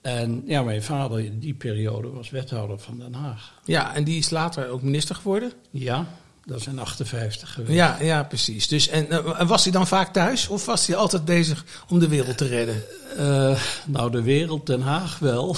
En 0.01 0.43
ja, 0.45 0.63
mijn 0.63 0.83
vader 0.83 1.19
in 1.19 1.39
die 1.39 1.53
periode 1.53 2.09
was 2.09 2.29
wethouder 2.29 2.79
van 2.79 2.99
Den 2.99 3.13
Haag. 3.13 3.59
Ja, 3.63 3.95
en 3.95 4.03
die 4.03 4.17
is 4.17 4.29
later 4.29 4.69
ook 4.69 4.81
minister 4.81 5.15
geworden. 5.15 5.51
Ja, 5.69 6.07
dat 6.45 6.59
is 6.59 6.67
in 6.67 6.79
58 6.79 7.53
geweest. 7.53 7.73
Ja, 7.73 7.97
ja 8.01 8.23
precies. 8.23 8.67
Dus, 8.67 8.87
en 8.87 9.09
eh, 9.11 9.47
was 9.47 9.63
hij 9.63 9.71
dan 9.71 9.87
vaak 9.87 10.13
thuis 10.13 10.47
of 10.47 10.65
was 10.65 10.87
hij 10.87 10.95
altijd 10.95 11.25
bezig 11.25 11.65
om 11.89 11.99
de 11.99 12.07
wereld 12.07 12.37
te 12.37 12.47
redden? 12.47 12.83
Eh, 13.17 13.61
nou, 13.85 14.11
de 14.11 14.21
wereld, 14.21 14.65
Den 14.65 14.81
Haag 14.81 15.19
wel. 15.19 15.55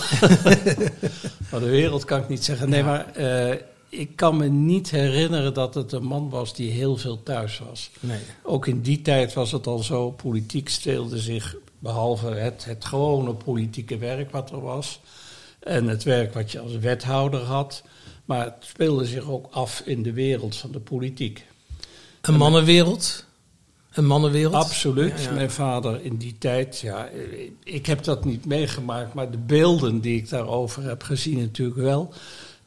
maar 1.51 1.59
de 1.59 1.69
wereld 1.69 2.05
kan 2.05 2.19
ik 2.19 2.29
niet 2.29 2.43
zeggen. 2.43 2.69
Nee, 2.69 2.83
maar 2.83 3.13
eh, 3.13 3.57
ik 3.89 4.15
kan 4.15 4.37
me 4.37 4.47
niet 4.47 4.89
herinneren 4.89 5.53
dat 5.53 5.73
het 5.73 5.91
een 5.91 6.03
man 6.03 6.29
was 6.29 6.55
die 6.55 6.71
heel 6.71 6.97
veel 6.97 7.23
thuis 7.23 7.61
was. 7.69 7.91
Nee. 7.99 8.19
Ook 8.43 8.67
in 8.67 8.81
die 8.81 9.01
tijd 9.01 9.33
was 9.33 9.51
het 9.51 9.67
al 9.67 9.79
zo, 9.79 10.11
politiek 10.11 10.69
steelde 10.69 11.19
zich, 11.19 11.55
behalve 11.79 12.27
het, 12.27 12.65
het 12.65 12.85
gewone 12.85 13.33
politieke 13.33 13.97
werk 13.97 14.31
wat 14.31 14.51
er 14.51 14.61
was, 14.61 14.99
en 15.59 15.87
het 15.87 16.03
werk 16.03 16.33
wat 16.33 16.51
je 16.51 16.59
als 16.59 16.77
wethouder 16.77 17.41
had, 17.41 17.83
maar 18.31 18.45
het 18.45 18.55
speelde 18.59 19.05
zich 19.05 19.29
ook 19.29 19.47
af 19.51 19.81
in 19.85 20.03
de 20.03 20.13
wereld 20.13 20.55
van 20.55 20.71
de 20.71 20.79
politiek. 20.79 21.45
Een 22.21 22.37
mannenwereld. 22.37 23.25
Een 23.93 24.05
mannenwereld. 24.05 24.53
Absoluut. 24.53 25.21
Ja, 25.21 25.29
ja. 25.29 25.33
Mijn 25.33 25.51
vader 25.51 26.03
in 26.03 26.17
die 26.17 26.35
tijd, 26.37 26.79
ja, 26.79 27.09
ik 27.63 27.85
heb 27.85 28.03
dat 28.03 28.25
niet 28.25 28.45
meegemaakt, 28.45 29.13
maar 29.13 29.31
de 29.31 29.37
beelden 29.37 29.99
die 29.99 30.17
ik 30.17 30.29
daarover 30.29 30.83
heb 30.83 31.03
gezien 31.03 31.39
natuurlijk 31.39 31.79
wel. 31.79 32.13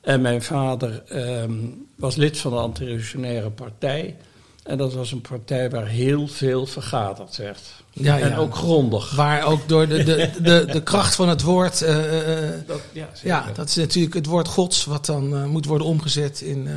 En 0.00 0.20
mijn 0.20 0.42
vader 0.42 1.02
ehm, 1.08 1.54
was 1.96 2.16
lid 2.16 2.38
van 2.38 2.50
de 2.50 2.58
antirevolutionaire 2.58 3.50
partij. 3.50 4.16
En 4.64 4.78
dat 4.78 4.94
was 4.94 5.12
een 5.12 5.20
partij 5.20 5.70
waar 5.70 5.86
heel 5.86 6.28
veel 6.28 6.66
vergaderd 6.66 7.36
werd. 7.36 7.60
Ja, 7.92 8.18
En 8.18 8.28
ja. 8.28 8.36
ook 8.36 8.54
grondig. 8.54 9.14
Waar 9.14 9.42
ook 9.44 9.68
door 9.68 9.88
de, 9.88 10.04
de, 10.04 10.30
de, 10.42 10.66
de 10.72 10.82
kracht 10.82 11.14
van 11.14 11.28
het 11.28 11.42
woord. 11.42 11.82
eh, 11.82 12.48
eh, 12.48 12.60
Dat, 12.66 12.80
ja, 13.22 13.46
dat 13.54 13.68
is 13.68 13.74
natuurlijk 13.76 14.14
het 14.14 14.26
woord 14.26 14.48
Gods, 14.48 14.84
wat 14.84 15.06
dan 15.06 15.34
eh, 15.36 15.44
moet 15.44 15.66
worden 15.66 15.86
omgezet 15.86 16.40
in 16.40 16.66
eh, 16.66 16.74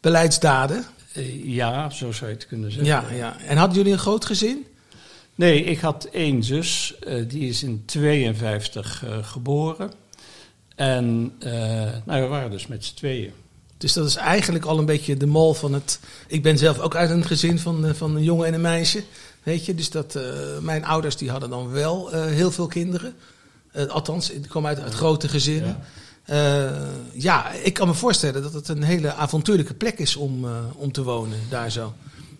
beleidsdaden. 0.00 0.84
Eh, 1.12 1.44
ja, 1.54 1.90
zo 1.90 2.12
zou 2.12 2.30
je 2.30 2.36
het 2.36 2.46
kunnen 2.46 2.70
zeggen. 2.72 2.88
Ja, 2.88 3.04
ja. 3.16 3.36
En 3.46 3.56
hadden 3.56 3.76
jullie 3.76 3.92
een 3.92 3.98
groot 3.98 4.24
gezin? 4.24 4.66
Nee, 5.34 5.64
ik 5.64 5.78
had 5.80 6.04
één 6.12 6.42
zus, 6.42 6.94
eh, 6.98 7.28
die 7.28 7.48
is 7.48 7.62
in 7.62 7.82
52 7.86 9.04
eh, 9.04 9.18
geboren. 9.22 9.92
En 10.74 11.32
eh, 11.38 11.52
nou, 12.04 12.22
we 12.22 12.26
waren 12.26 12.50
dus 12.50 12.66
met 12.66 12.84
z'n 12.84 12.94
tweeën. 12.94 13.32
Dus 13.84 13.92
dat 13.92 14.06
is 14.06 14.16
eigenlijk 14.16 14.64
al 14.64 14.78
een 14.78 14.84
beetje 14.84 15.16
de 15.16 15.26
mal 15.26 15.54
van 15.54 15.72
het. 15.72 15.98
Ik 16.26 16.42
ben 16.42 16.58
zelf 16.58 16.78
ook 16.78 16.94
uit 16.94 17.10
een 17.10 17.24
gezin 17.24 17.58
van, 17.58 17.86
eh, 17.86 17.94
van 17.94 18.16
een 18.16 18.22
jongen 18.22 18.46
en 18.46 18.54
een 18.54 18.60
meisje. 18.60 19.02
Weet 19.42 19.64
je, 19.66 19.74
dus 19.74 19.90
dat, 19.90 20.14
eh, 20.14 20.22
mijn 20.60 20.84
ouders 20.84 21.16
die 21.16 21.30
hadden 21.30 21.50
dan 21.50 21.70
wel 21.70 22.12
eh, 22.12 22.24
heel 22.24 22.50
veel 22.50 22.66
kinderen. 22.66 23.14
Eh, 23.72 23.86
althans, 23.86 24.30
ik 24.30 24.48
kom 24.48 24.66
uit, 24.66 24.80
uit 24.80 24.94
grote 24.94 25.28
gezinnen. 25.28 25.78
Ja. 26.26 26.72
ja, 27.12 27.50
ik 27.52 27.72
kan 27.74 27.86
me 27.88 27.94
voorstellen 27.94 28.42
dat 28.42 28.52
het 28.52 28.68
een 28.68 28.82
hele 28.82 29.12
avontuurlijke 29.14 29.74
plek 29.74 29.98
is 29.98 30.16
om, 30.16 30.44
eh, 30.44 30.50
om 30.76 30.92
te 30.92 31.02
wonen 31.02 31.38
daar 31.48 31.70
zo. 31.70 31.92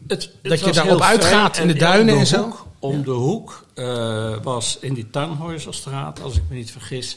Het, 0.07 0.31
Dat 0.43 0.61
je 0.61 0.73
daarop 0.73 1.01
uitgaat 1.01 1.59
in 1.59 1.67
de 1.67 1.75
duinen 1.75 2.19
en 2.19 2.27
zo? 2.27 2.43
hoek- 2.43 2.67
Om 2.79 3.05
de 3.05 3.11
hoek 3.11 3.65
eh, 3.75 4.35
was 4.43 4.79
in 4.81 4.95
die 4.95 5.07
Tannhäuserstraat, 5.07 6.23
als 6.23 6.37
ik 6.37 6.43
me 6.49 6.55
niet 6.57 6.71
vergis. 6.71 7.17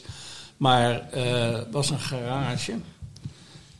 Maar 0.56 1.08
eh 1.10 1.58
was 1.70 1.90
een 1.90 2.00
garage. 2.00 2.74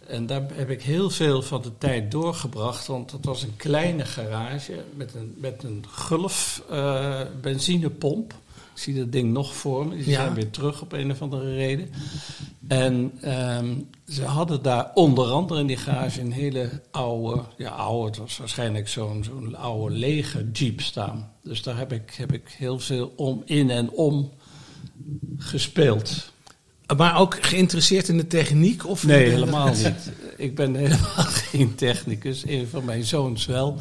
En 0.09 0.27
daar 0.27 0.43
heb 0.53 0.71
ik 0.71 0.83
heel 0.83 1.11
veel 1.11 1.43
van 1.43 1.62
de 1.62 1.79
tijd 1.79 2.11
doorgebracht. 2.11 2.87
Want 2.87 3.11
dat 3.11 3.25
was 3.25 3.43
een 3.43 3.57
kleine 3.57 4.05
garage 4.05 4.85
met 4.95 5.15
een, 5.15 5.35
met 5.37 5.62
een 5.62 5.85
gulf 5.91 6.62
eh, 6.71 7.21
benzinepomp. 7.41 8.33
Ik 8.75 8.85
zie 8.85 8.95
dat 8.95 9.12
ding 9.12 9.33
nog 9.33 9.55
voor 9.55 9.87
me. 9.87 9.97
Die 9.97 10.09
Ja. 10.09 10.15
zijn 10.23 10.35
weer 10.35 10.50
terug 10.50 10.83
op 10.83 10.93
een 10.93 11.11
of 11.11 11.23
andere 11.23 11.55
reden. 11.55 11.91
En 12.69 13.12
ehm, 13.21 13.75
ze 14.09 14.25
hadden 14.25 14.62
daar 14.62 14.91
onder 14.95 15.27
andere 15.27 15.61
in 15.61 15.67
die 15.67 15.77
garage 15.77 16.21
een 16.21 16.33
hele 16.33 16.83
oude, 16.91 17.43
ja 17.57 17.71
oude, 17.71 18.07
het 18.07 18.17
was 18.19 18.38
waarschijnlijk 18.38 18.88
zo'n 18.88 19.25
zo'n 19.25 19.55
oude 19.55 19.95
lege 19.95 20.50
jeep 20.53 20.81
staan. 20.81 21.31
Dus 21.43 21.62
daar 21.62 21.79
heb 21.79 21.93
ik, 21.93 22.15
heb 22.17 22.33
ik 22.33 22.55
heel 22.57 22.79
veel 22.79 23.12
om, 23.17 23.43
in 23.45 23.71
en 23.71 23.91
om 23.91 24.31
gespeeld. 25.37 26.33
Maar 26.97 27.18
ook 27.18 27.37
geïnteresseerd 27.40 28.09
in 28.09 28.16
de 28.16 28.26
techniek? 28.26 28.87
Of 28.87 29.04
Nee, 29.07 29.25
de- 29.25 29.30
helemaal 29.30 29.68
niet. 29.68 29.90
Ik 30.37 30.54
ben 30.54 30.75
helemaal 30.75 31.25
geen 31.50 31.75
technicus. 31.75 32.42
Een 32.47 32.68
van 32.71 32.85
mijn 32.85 33.04
zoons 33.04 33.47
wel. 33.47 33.78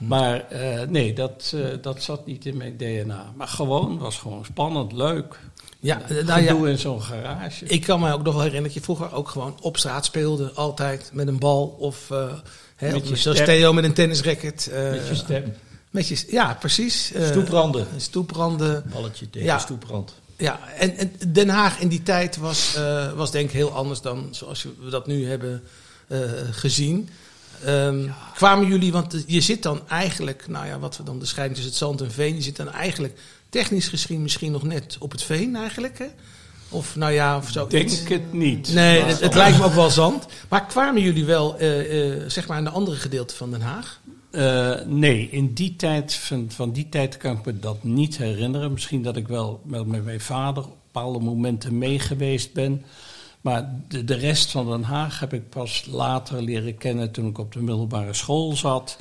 Maar 0.00 0.40
eh, 0.48 0.88
nee, 0.88 1.12
dat, 1.12 1.52
eh, 1.54 1.60
dat 1.82 2.02
zat 2.02 2.26
niet 2.26 2.46
in 2.46 2.56
mijn 2.56 2.76
DNA. 2.76 3.32
Maar 3.36 3.48
gewoon, 3.48 3.98
was 3.98 4.16
gewoon 4.18 4.44
spannend, 4.44 4.92
leuk. 4.92 5.38
Ja, 5.80 6.00
nou 6.26 6.42
ja, 6.42 6.68
in 6.68 6.78
zo'n 6.78 7.02
garage. 7.02 7.64
ik 7.64 7.82
kan 7.82 8.00
me 8.00 8.12
ook 8.12 8.22
nog 8.22 8.34
wel 8.34 8.42
herinneren 8.42 8.62
dat 8.62 8.74
je 8.74 8.80
vroeger 8.80 9.12
ook 9.14 9.28
gewoon 9.28 9.58
op 9.60 9.76
straat 9.76 10.04
speelde. 10.04 10.52
Altijd 10.54 11.10
met 11.12 11.28
een 11.28 11.38
bal 11.38 11.66
of... 11.78 12.10
eh 12.10 12.32
hè, 12.76 12.92
Met 12.92 13.08
je 13.08 13.16
zoals 13.16 13.36
step. 13.36 13.48
Theo 13.48 13.72
met 13.72 13.84
een 13.84 13.92
tennisracket. 13.92 14.66
eh, 14.72 14.90
Met 14.90 15.08
je 15.08 15.14
stem. 15.14 15.54
met 15.90 16.08
je- 16.08 16.26
ja, 16.30 16.56
precies. 16.60 17.12
Stoepranden. 17.28 17.86
Stoepranden. 17.96 18.84
Balletje 18.92 19.30
tegen 19.30 19.48
Ja. 19.48 19.58
stoeprand. 19.58 20.14
Ja, 20.40 20.60
en, 20.78 20.96
en 20.96 21.12
Den 21.28 21.48
Haag 21.48 21.80
in 21.80 21.88
die 21.88 22.02
tijd 22.02 22.36
was, 22.36 22.74
eh, 22.74 23.12
was 23.12 23.30
denk 23.30 23.48
ik 23.48 23.54
heel 23.54 23.72
anders 23.72 24.00
dan 24.00 24.28
zoals 24.30 24.66
we 24.80 24.90
dat 24.90 25.06
nu 25.06 25.28
hebben 25.28 25.62
eh, 26.06 26.20
gezien. 26.50 27.08
Ehm, 27.64 28.08
Kwamen 28.34 28.68
jullie, 28.68 28.92
want 28.92 29.24
je 29.26 29.40
zit 29.40 29.62
dan 29.62 29.88
eigenlijk, 29.88 30.48
nou 30.48 30.66
ja, 30.66 30.78
wat 30.78 30.96
we 30.96 31.02
dan 31.02 31.18
de 31.18 31.26
scheiding 31.26 31.58
tussen 31.58 31.74
het 31.74 31.88
zand 31.88 32.00
en 32.00 32.14
veen, 32.14 32.34
je 32.34 32.42
zit 32.42 32.56
dan 32.56 32.72
eigenlijk 32.72 33.18
technisch 33.48 33.88
gezien 33.88 34.22
misschien 34.22 34.52
nog 34.52 34.62
net 34.62 34.96
op 34.98 35.10
het 35.10 35.22
veen 35.22 35.56
eigenlijk, 35.56 35.98
hè? 35.98 36.08
Of 36.68 36.96
nou 36.96 37.12
ja, 37.12 37.36
of 37.36 37.50
zo. 37.50 37.66
Denk 37.66 37.90
het 37.90 38.32
niet. 38.32 38.72
Nee, 38.72 39.02
het, 39.02 39.20
het 39.20 39.34
lijkt 39.34 39.58
me 39.58 39.64
ook 39.64 39.72
wel 39.72 39.90
zand. 39.90 40.26
Maar 40.48 40.66
kwamen 40.66 41.02
jullie 41.02 41.24
wel, 41.24 41.58
eh, 41.58 42.24
zeg 42.26 42.46
maar, 42.46 42.58
in 42.58 42.64
de 42.64 42.70
andere 42.70 42.96
gedeelte 42.96 43.34
van 43.34 43.50
Den 43.50 43.60
Haag? 43.60 44.00
Eh, 44.30 44.74
nee, 44.86 45.28
in 45.30 45.52
die 45.52 45.76
tijd, 45.76 46.14
van, 46.14 46.50
van 46.50 46.72
die 46.72 46.88
tijd 46.88 47.16
kan 47.16 47.36
ik 47.36 47.44
me 47.44 47.58
dat 47.58 47.84
niet 47.84 48.16
herinneren. 48.16 48.72
Misschien 48.72 49.02
dat 49.02 49.16
ik 49.16 49.28
wel 49.28 49.60
met 49.64 50.04
mijn 50.04 50.20
vader 50.20 50.64
op 50.64 50.76
bepaalde 50.92 51.18
momenten 51.18 51.78
meegeweest 51.78 52.52
ben. 52.52 52.84
Maar 53.40 53.74
de, 53.88 54.04
de 54.04 54.14
rest 54.14 54.50
van 54.50 54.66
Den 54.66 54.82
Haag 54.82 55.20
heb 55.20 55.32
ik 55.32 55.48
pas 55.48 55.86
later 55.90 56.42
leren 56.42 56.76
kennen 56.76 57.10
toen 57.10 57.26
ik 57.26 57.38
op 57.38 57.52
de 57.52 57.62
middelbare 57.62 58.14
school 58.14 58.56
zat. 58.56 58.98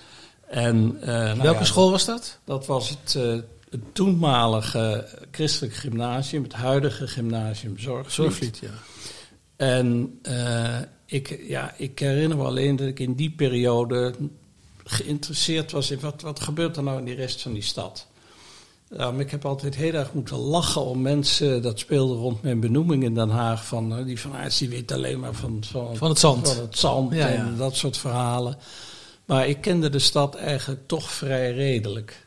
En, 0.48 0.98
eh, 1.01 1.07
nou 1.07 1.41
Welke 1.41 1.59
ja, 1.59 1.65
school 1.65 1.91
was 1.91 2.05
dat? 2.05 2.39
Dat 2.43 2.65
was 2.65 2.89
het, 2.89 3.15
eh, 3.15 3.38
het 3.69 3.95
toenmalige 3.95 5.07
christelijk 5.31 5.75
gymnasium, 5.75 6.43
het 6.43 6.53
huidige 6.53 7.07
gymnasium 7.07 7.77
Zorgvliet. 7.77 8.13
Zorgvliet, 8.13 8.59
ja. 8.62 8.69
En 9.55 10.19
ik, 11.05 11.43
ja, 11.48 11.74
ik 11.77 12.00
herinner 12.00 12.38
me 12.38 12.43
alleen 12.43 12.75
dat 12.75 12.88
ik 12.88 13.00
in 13.00 13.13
die 13.13 13.31
periode 13.31 14.13
geïnteresseerd 14.91 15.72
was 15.72 15.91
in 15.91 16.00
wat, 16.00 16.22
wat 16.22 16.39
gebeurt 16.39 16.77
er 16.77 16.84
nou 16.84 17.00
in 17.00 17.05
die 17.05 17.15
rest 17.15 17.41
van 17.41 17.53
die 17.53 17.62
stad. 17.62 18.08
Maar 18.98 19.19
ik 19.19 19.31
heb 19.31 19.46
altijd 19.46 19.75
heel 19.75 19.93
erg 19.93 20.13
moeten 20.13 20.38
lachen 20.38 20.81
om 20.86 21.01
mensen, 21.01 21.62
dat 21.62 21.79
speelde 21.79 22.13
rond 22.15 22.41
mijn 22.41 22.60
benoeming 22.60 23.03
in 23.03 23.13
Den 23.13 23.29
Haag, 23.29 23.65
van 23.65 23.98
eh, 23.98 24.05
die 24.05 24.19
van 24.19 24.34
Aerts, 24.36 24.58
die 24.58 24.69
weet 24.69 24.91
alleen 24.91 25.19
maar 25.19 25.34
van, 25.34 25.63
van, 25.72 25.96
Van 25.98 26.10
het 26.10 26.19
zand. 26.19 26.48
van 26.50 26.62
het 26.63 26.77
zand 26.77 27.13
Ja, 27.13 27.27
en 27.27 27.46
ja. 27.46 27.58
dat 27.58 27.75
soort 27.75 27.98
verhalen. 27.98 28.58
Maar 29.25 29.48
ik 29.48 29.62
kende 29.62 29.89
de 29.89 30.00
stad 30.00 30.36
eigenlijk 30.36 30.81
toch 30.88 31.12
vrij 31.12 31.51
redelijk. 31.53 32.25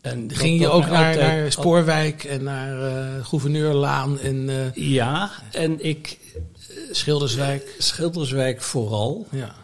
En 0.00 0.30
Ging 0.34 0.60
je 0.60 0.68
ook 0.68 0.86
naar, 0.86 1.06
altijd- 1.06 1.16
naar 1.40 1.52
Spoorwijk 1.52 2.24
en 2.24 2.42
naar 2.42 2.82
eh 2.82 3.24
Gouverneurlaan 3.26 4.18
en 4.18 4.48
eh, 4.48 4.74
Ja, 4.92 5.30
en 5.52 5.84
ik, 5.84 6.18
Schilderswijk? 6.90 7.74
Schilderswijk 7.78 8.62
vooral. 8.62 9.26
Ja. 9.30 9.54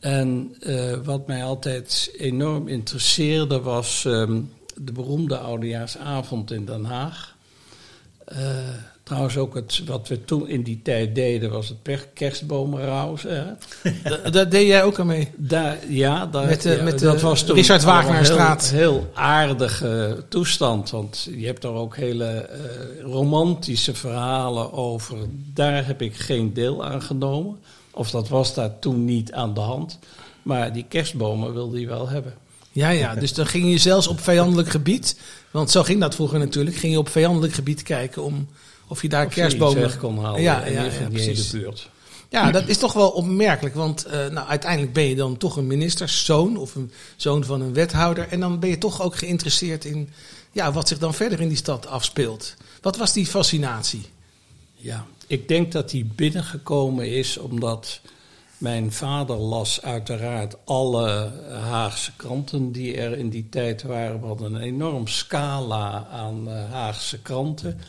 En 0.00 0.54
eh, 0.60 0.92
wat 1.04 1.26
mij 1.26 1.44
altijd 1.44 2.10
enorm 2.18 2.68
interesseerde 2.68 3.60
was 3.60 4.04
ehm, 4.04 4.40
de 4.76 4.92
beroemde 4.92 5.38
oudejaarsavond 5.38 6.50
in 6.50 6.64
Den 6.64 6.84
Haag. 6.84 7.36
Eh, 8.24 8.38
trouwens 9.02 9.36
ook 9.36 9.54
het, 9.54 9.82
wat 9.86 10.08
we 10.08 10.24
toen 10.24 10.48
in 10.48 10.62
die 10.62 10.80
tijd 10.82 11.14
deden 11.14 11.50
was 11.50 11.68
het. 11.68 11.82
Da- 14.22 14.30
Daar 14.30 14.48
deed 14.48 14.66
jij 14.66 14.84
ook 14.84 14.98
aan 14.98 15.06
mee. 15.06 15.28
Daar, 15.36 15.76
ja, 15.88 16.26
daar, 16.26 16.46
Met 16.46 16.62
ja, 16.62 16.82
met 16.82 16.98
dat 16.98 17.20
was 17.20 17.42
toen 17.42 17.56
Richard 17.56 17.82
Wagnerstraat. 17.82 18.70
Heel, 18.70 18.78
heel 18.92 19.10
aardige 19.14 20.24
toestand, 20.28 20.90
want 20.90 21.28
je 21.36 21.46
hebt 21.46 21.64
er 21.64 21.70
ook 21.72 21.96
hele 21.96 22.24
eh, 22.26 22.60
romantische 23.02 23.94
verhalen 23.94 24.72
over. 24.72 25.16
Daar 25.54 25.86
heb 25.86 26.02
ik 26.02 26.14
geen 26.16 26.52
deel 26.52 26.84
aan 26.84 27.02
genomen. 27.02 27.58
Of 28.00 28.10
dat 28.10 28.28
was 28.28 28.54
daar 28.54 28.78
toen 28.78 29.04
niet 29.04 29.32
aan 29.32 29.54
de 29.54 29.60
hand. 29.60 29.98
Maar 30.42 30.72
die 30.72 30.84
kerstbomen 30.88 31.52
wilde 31.52 31.76
hij 31.76 31.86
wel 31.86 32.08
hebben. 32.08 32.34
Ja, 32.72 32.88
ja, 32.88 33.14
dus 33.24 33.34
dan 33.34 33.46
ging 33.46 33.70
je 33.70 33.78
zelfs 33.78 34.06
op 34.06 34.20
vijandelijk 34.20 34.68
gebied, 34.68 35.16
want 35.50 35.70
zo 35.70 35.82
ging 35.82 36.00
dat 36.00 36.14
vroeger 36.14 36.38
natuurlijk, 36.38 36.76
ging 36.76 36.92
je 36.92 36.98
op 36.98 37.08
vijandelijk 37.08 37.52
gebied 37.52 37.82
kijken 37.82 38.22
om 38.22 38.48
of 38.88 39.02
je 39.02 39.08
daar 39.08 39.26
Of 39.26 39.34
je 39.34 39.40
kerstbomen 39.40 39.80
weg 39.80 39.96
kon 39.96 40.18
halen. 40.18 40.42
Ja, 40.42 40.66
ja, 40.66 40.82
ja, 40.82 41.08
precies. 41.10 41.50
buurt. 41.50 41.90
Ja, 42.28 42.50
dat 42.50 42.68
is 42.68 42.78
toch 42.78 42.92
wel 42.92 43.10
opmerkelijk, 43.10 43.74
want 43.74 44.04
eh, 44.04 44.26
nou, 44.26 44.48
uiteindelijk 44.48 44.92
ben 44.92 45.04
je 45.04 45.16
dan 45.16 45.36
toch 45.36 45.56
een 45.56 45.66
ministerszoon 45.66 46.56
of 46.56 46.74
een 46.74 46.92
zoon 47.16 47.44
van 47.44 47.60
een 47.60 47.74
wethouder 47.74 48.28
en 48.28 48.40
dan 48.40 48.58
ben 48.58 48.70
je 48.70 48.78
toch 48.78 49.02
ook 49.02 49.16
geïnteresseerd 49.16 49.84
in 49.84 50.10
ja, 50.52 50.72
wat 50.72 50.88
zich 50.88 50.98
dan 50.98 51.14
verder 51.14 51.40
in 51.40 51.48
die 51.48 51.56
stad 51.56 51.86
afspeelt. 51.86 52.54
Wat 52.80 52.96
was 52.96 53.12
die 53.12 53.26
fascinatie? 53.26 54.06
Ja, 54.74 55.06
ik 55.30 55.48
denk 55.48 55.72
dat 55.72 55.90
die 55.90 56.04
binnengekomen 56.04 57.12
is 57.12 57.38
omdat 57.38 58.00
mijn 58.58 58.92
vader 58.92 59.36
las 59.36 59.82
uiteraard 59.82 60.56
alle 60.64 61.32
Haagse 61.48 62.12
kranten 62.16 62.72
die 62.72 62.96
er 62.96 63.18
in 63.18 63.28
die 63.28 63.48
tijd 63.48 63.82
waren. 63.82 64.20
We 64.20 64.26
hadden 64.26 64.54
een 64.54 64.60
enorm 64.60 65.06
scala 65.06 66.06
aan 66.06 66.48
eh, 66.48 66.70
Haagse 66.70 67.22
kranten. 67.22 67.80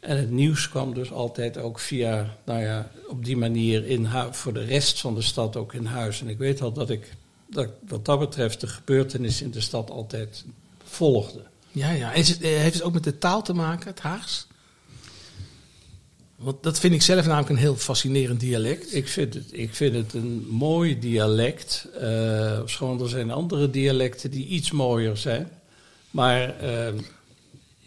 En 0.00 0.16
het 0.16 0.30
nieuws 0.30 0.68
kwam 0.68 0.94
dus 0.94 1.12
altijd 1.12 1.58
ook 1.58 1.78
via, 1.78 2.36
nou 2.44 2.60
ja, 2.60 2.90
op 3.08 3.24
die 3.24 3.36
manier 3.36 3.86
in 3.86 4.08
voor 4.30 4.52
de 4.52 4.64
rest 4.64 5.00
van 5.00 5.14
de 5.14 5.22
stad 5.22 5.56
ook 5.56 5.74
in 5.74 5.84
huis. 5.84 6.20
En 6.20 6.28
ik 6.28 6.38
weet 6.38 6.62
al 6.62 6.72
dat 6.72 6.90
ik, 6.90 7.16
dat 7.50 7.68
wat 7.88 8.04
dat 8.04 8.18
betreft 8.18 8.60
de 8.60 8.66
gebeurtenissen 8.66 9.46
in 9.46 9.52
de 9.52 9.60
stad 9.60 9.90
altijd 9.90 10.44
volgde. 10.84 11.42
Ja, 11.70 11.90
ja. 11.90 12.10
Het, 12.10 12.40
eh, 12.40 12.56
heeft 12.56 12.74
het 12.74 12.82
ook 12.82 12.92
met 12.92 13.04
de 13.04 13.18
taal 13.18 13.42
te 13.42 13.54
maken, 13.54 13.88
het 13.88 14.00
Haags? 14.00 14.46
Want 16.42 16.62
dat 16.62 16.78
vind 16.80 16.94
ik 16.94 17.02
zelf 17.02 17.24
namelijk 17.26 17.48
een 17.48 17.56
heel 17.56 17.76
fascinerend 17.76 18.40
dialect. 18.40 18.94
Ik 18.94 19.08
vind 19.08 19.34
het, 19.34 19.46
ik 19.50 19.74
vind 19.74 19.94
het 19.94 20.14
een 20.14 20.46
mooi 20.48 20.98
dialect. 20.98 21.88
eh 21.98 22.60
schoon 22.64 23.00
er 23.00 23.08
zijn 23.08 23.30
andere 23.30 23.70
dialecten 23.70 24.30
die 24.30 24.46
iets 24.46 24.70
mooier 24.70 25.16
zijn. 25.16 25.48
Maar 26.10 26.58
eh, 26.58 26.94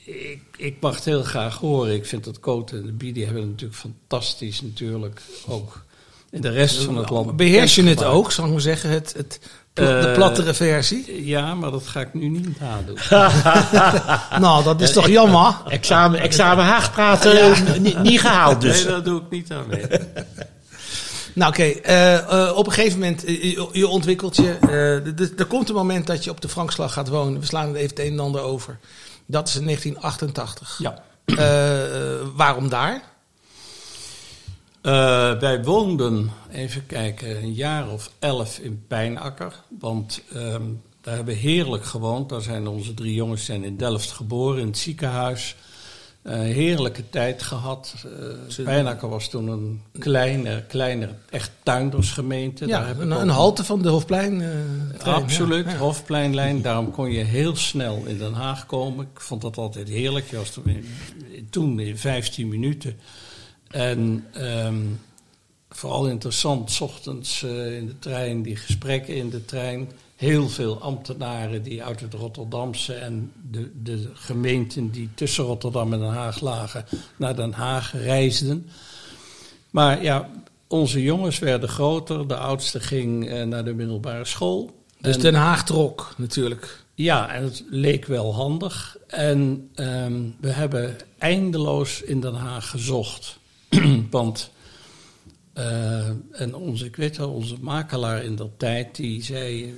ik, 0.04 0.42
ik 0.58 0.76
mag 0.80 0.96
het 0.96 1.06
heel 1.06 1.24
graag 1.24 1.58
horen. 1.58 1.94
Ik 1.94 2.06
vind 2.06 2.24
dat 2.24 2.40
Coat 2.40 2.72
en 2.72 2.86
de 2.86 2.92
Bie, 2.92 3.14
die 3.14 3.24
hebben 3.24 3.42
het 3.42 3.52
natuurlijk 3.52 3.80
fantastisch 3.80 4.62
natuurlijk 4.62 5.22
ook 5.48 5.86
in 6.32 6.42
de 6.42 6.50
rest 6.50 6.82
van 6.84 6.98
het 6.98 7.10
land. 7.10 7.36
Beheers 7.36 7.76
je 7.76 7.84
het 7.84 8.04
ook, 8.04 8.32
zal 8.32 8.46
ik 8.46 8.52
maar 8.52 8.62
zeggen, 8.62 8.90
het, 8.90 9.14
het, 9.18 9.40
pla- 9.74 10.02
de 10.02 10.08
Eh, 10.08 10.14
plattere 10.14 10.54
versie? 10.54 11.26
Ja, 11.26 11.56
maar 11.56 11.72
dat 11.72 11.88
ga 11.88 12.00
ik 12.00 12.14
nu 12.14 12.28
niet 12.30 12.60
nadoen. 12.60 12.98
nou, 14.42 14.64
dat 14.64 14.82
is 14.82 14.92
toch 14.94 15.08
jammer? 15.08 15.56
Examen, 15.68 16.20
examen 16.20 16.66
Haag 16.66 16.92
praten, 16.92 17.42
eh, 17.42 17.80
niet, 17.80 18.00
niet 18.04 18.20
gehaald 18.28 18.62
dus. 18.62 18.84
Nee, 18.84 18.94
dat 18.94 19.06
doe 19.06 19.20
ik 19.22 19.30
niet 19.30 19.52
aan 19.52 19.66
mee. 19.68 19.86
Nou, 21.36 21.52
oké. 21.52 21.64
eh, 21.64 22.16
eh, 22.48 22.58
op 22.58 22.66
een 22.68 22.72
gegeven 22.74 23.00
moment, 23.00 23.24
eh, 23.26 23.56
je, 23.72 23.88
ontwikkelt 23.88 24.36
je. 24.36 24.58
eh, 24.62 25.40
er 25.40 25.46
komt 25.48 25.70
een 25.70 25.76
moment 25.76 26.08
dat 26.08 26.24
je 26.24 26.30
op 26.30 26.42
de 26.42 26.50
Frankslag 26.50 26.94
gaat 26.94 27.08
wonen. 27.08 27.40
We 27.40 27.46
slaan 27.46 27.68
het 27.68 27.76
even 27.76 27.90
het 27.90 28.00
een 28.00 28.12
en 28.12 28.20
ander 28.20 28.42
over. 28.42 28.78
Dat 29.26 29.48
is 29.48 29.56
in 29.56 29.64
1988. 29.66 30.80
Ja. 30.82 31.02
Eh, 31.26 32.12
eh, 32.14 32.20
waarom 32.36 32.70
daar? 32.70 33.02
Eh, 34.86 35.40
wij 35.40 35.64
woonden, 35.64 36.30
even 36.52 36.86
kijken, 36.86 37.44
een 37.44 37.54
jaar 37.54 37.90
of 37.90 38.12
elf 38.20 38.60
in 38.60 38.84
Pijnakker. 38.88 39.54
Want 39.80 40.22
ehm, 40.34 40.62
daar 41.02 41.16
hebben 41.16 41.34
we 41.34 41.40
heerlijk 41.40 41.86
gewoond. 41.86 42.30
Daar 42.30 42.42
zijn 42.42 42.68
onze 42.68 42.94
drie 42.94 43.14
jongens 43.14 43.46
zijn 43.46 43.64
in 43.64 43.78
Delft 43.78 44.12
geboren, 44.12 44.62
in 44.62 44.68
het 44.68 44.78
ziekenhuis. 44.78 45.56
Eh, 46.22 46.40
heerlijke 46.40 47.10
tijd 47.10 47.44
gehad. 47.44 47.94
Eh 48.58 48.64
Pijnakker 48.66 49.10
was 49.10 49.30
toen 49.30 49.48
een 49.48 49.82
kleine, 50.00 50.64
kleine 50.68 51.10
echt 51.30 51.52
tuindersgemeente. 51.64 52.66
Daar 52.68 52.82
Ja, 52.82 52.88
heb 52.88 53.02
ik 53.02 53.10
een, 53.12 53.30
halte 53.30 53.64
van 53.64 53.82
de 53.82 53.90
Hofplein. 53.90 54.42
eh, 54.42 54.50
trein, 54.98 55.16
Absoluut, 55.16 55.66
ja. 55.66 55.72
Ja. 55.72 55.78
Hofpleinlijn. 55.78 56.62
Daarom 56.62 56.92
kon 56.92 57.12
je 57.12 57.24
heel 57.24 57.56
snel 57.56 58.04
in 58.06 58.18
Den 58.18 58.34
Haag 58.34 58.66
komen. 58.66 59.08
Ik 59.14 59.22
vond 59.22 59.42
dat 59.42 59.58
altijd 59.58 59.90
heerlijk. 59.90 60.30
Je 60.30 60.38
was 60.38 60.50
toen 60.50 60.68
in, 60.68 60.86
toen 61.50 61.80
in 61.80 61.98
15 61.98 62.48
minuten. 62.48 63.00
En 63.76 64.26
ehm, 64.34 64.76
vooral 65.70 66.08
interessant, 66.08 66.72
's 66.72 66.82
ochtends 66.82 67.44
eh, 67.44 67.78
in 67.78 67.86
de 67.88 68.00
trein, 68.00 68.42
die 68.42 68.56
gesprekken 68.56 69.16
in 69.16 69.30
de 69.30 69.46
trein. 69.46 69.90
Heel 70.16 70.50
veel 70.50 70.82
ambtenaren 70.82 71.64
die 71.64 71.84
uit 71.84 72.00
het 72.00 72.14
Rotterdamse 72.14 72.94
en 72.94 73.32
de, 73.52 73.72
de 73.84 74.10
gemeenten 74.14 74.92
die 74.92 75.10
tussen 75.16 75.44
Rotterdam 75.44 75.94
en 75.94 76.00
Den 76.00 76.10
Haag 76.10 76.42
lagen, 76.42 76.86
naar 77.18 77.36
Den 77.36 77.52
Haag 77.54 77.92
reisden. 77.94 78.70
Maar 79.70 80.04
ja, 80.04 80.30
onze 80.68 81.02
jongens 81.02 81.40
werden 81.40 81.70
groter. 81.70 82.28
De 82.28 82.38
oudste 82.38 82.80
ging 82.80 83.30
eh, 83.30 83.44
naar 83.44 83.64
de 83.66 83.74
middelbare 83.74 84.26
school. 84.26 84.84
Dus 85.02 85.16
En- 85.16 85.22
Den 85.22 85.34
Haag 85.36 85.66
trok 85.66 86.14
natuurlijk. 86.18 86.84
ja, 86.94 87.30
en 87.34 87.44
het 87.44 87.64
leek 87.70 88.06
wel 88.06 88.34
handig. 88.34 88.98
En 89.08 89.70
ehm, 89.76 90.22
we 90.40 90.50
hebben 90.50 90.96
eindeloos 91.18 92.02
in 92.02 92.20
Den 92.22 92.36
Haag 92.36 92.70
gezocht. 92.70 93.38
Want, 94.10 94.50
eh, 95.54 96.08
en 96.32 96.56
onze, 96.56 96.86
ik 96.86 96.96
weet 96.96 97.18
wel, 97.18 97.32
onze 97.32 97.56
makelaar 97.60 98.24
in 98.24 98.36
dat 98.36 98.52
tijd, 98.58 98.96
die 98.96 99.24
zei, 99.24 99.74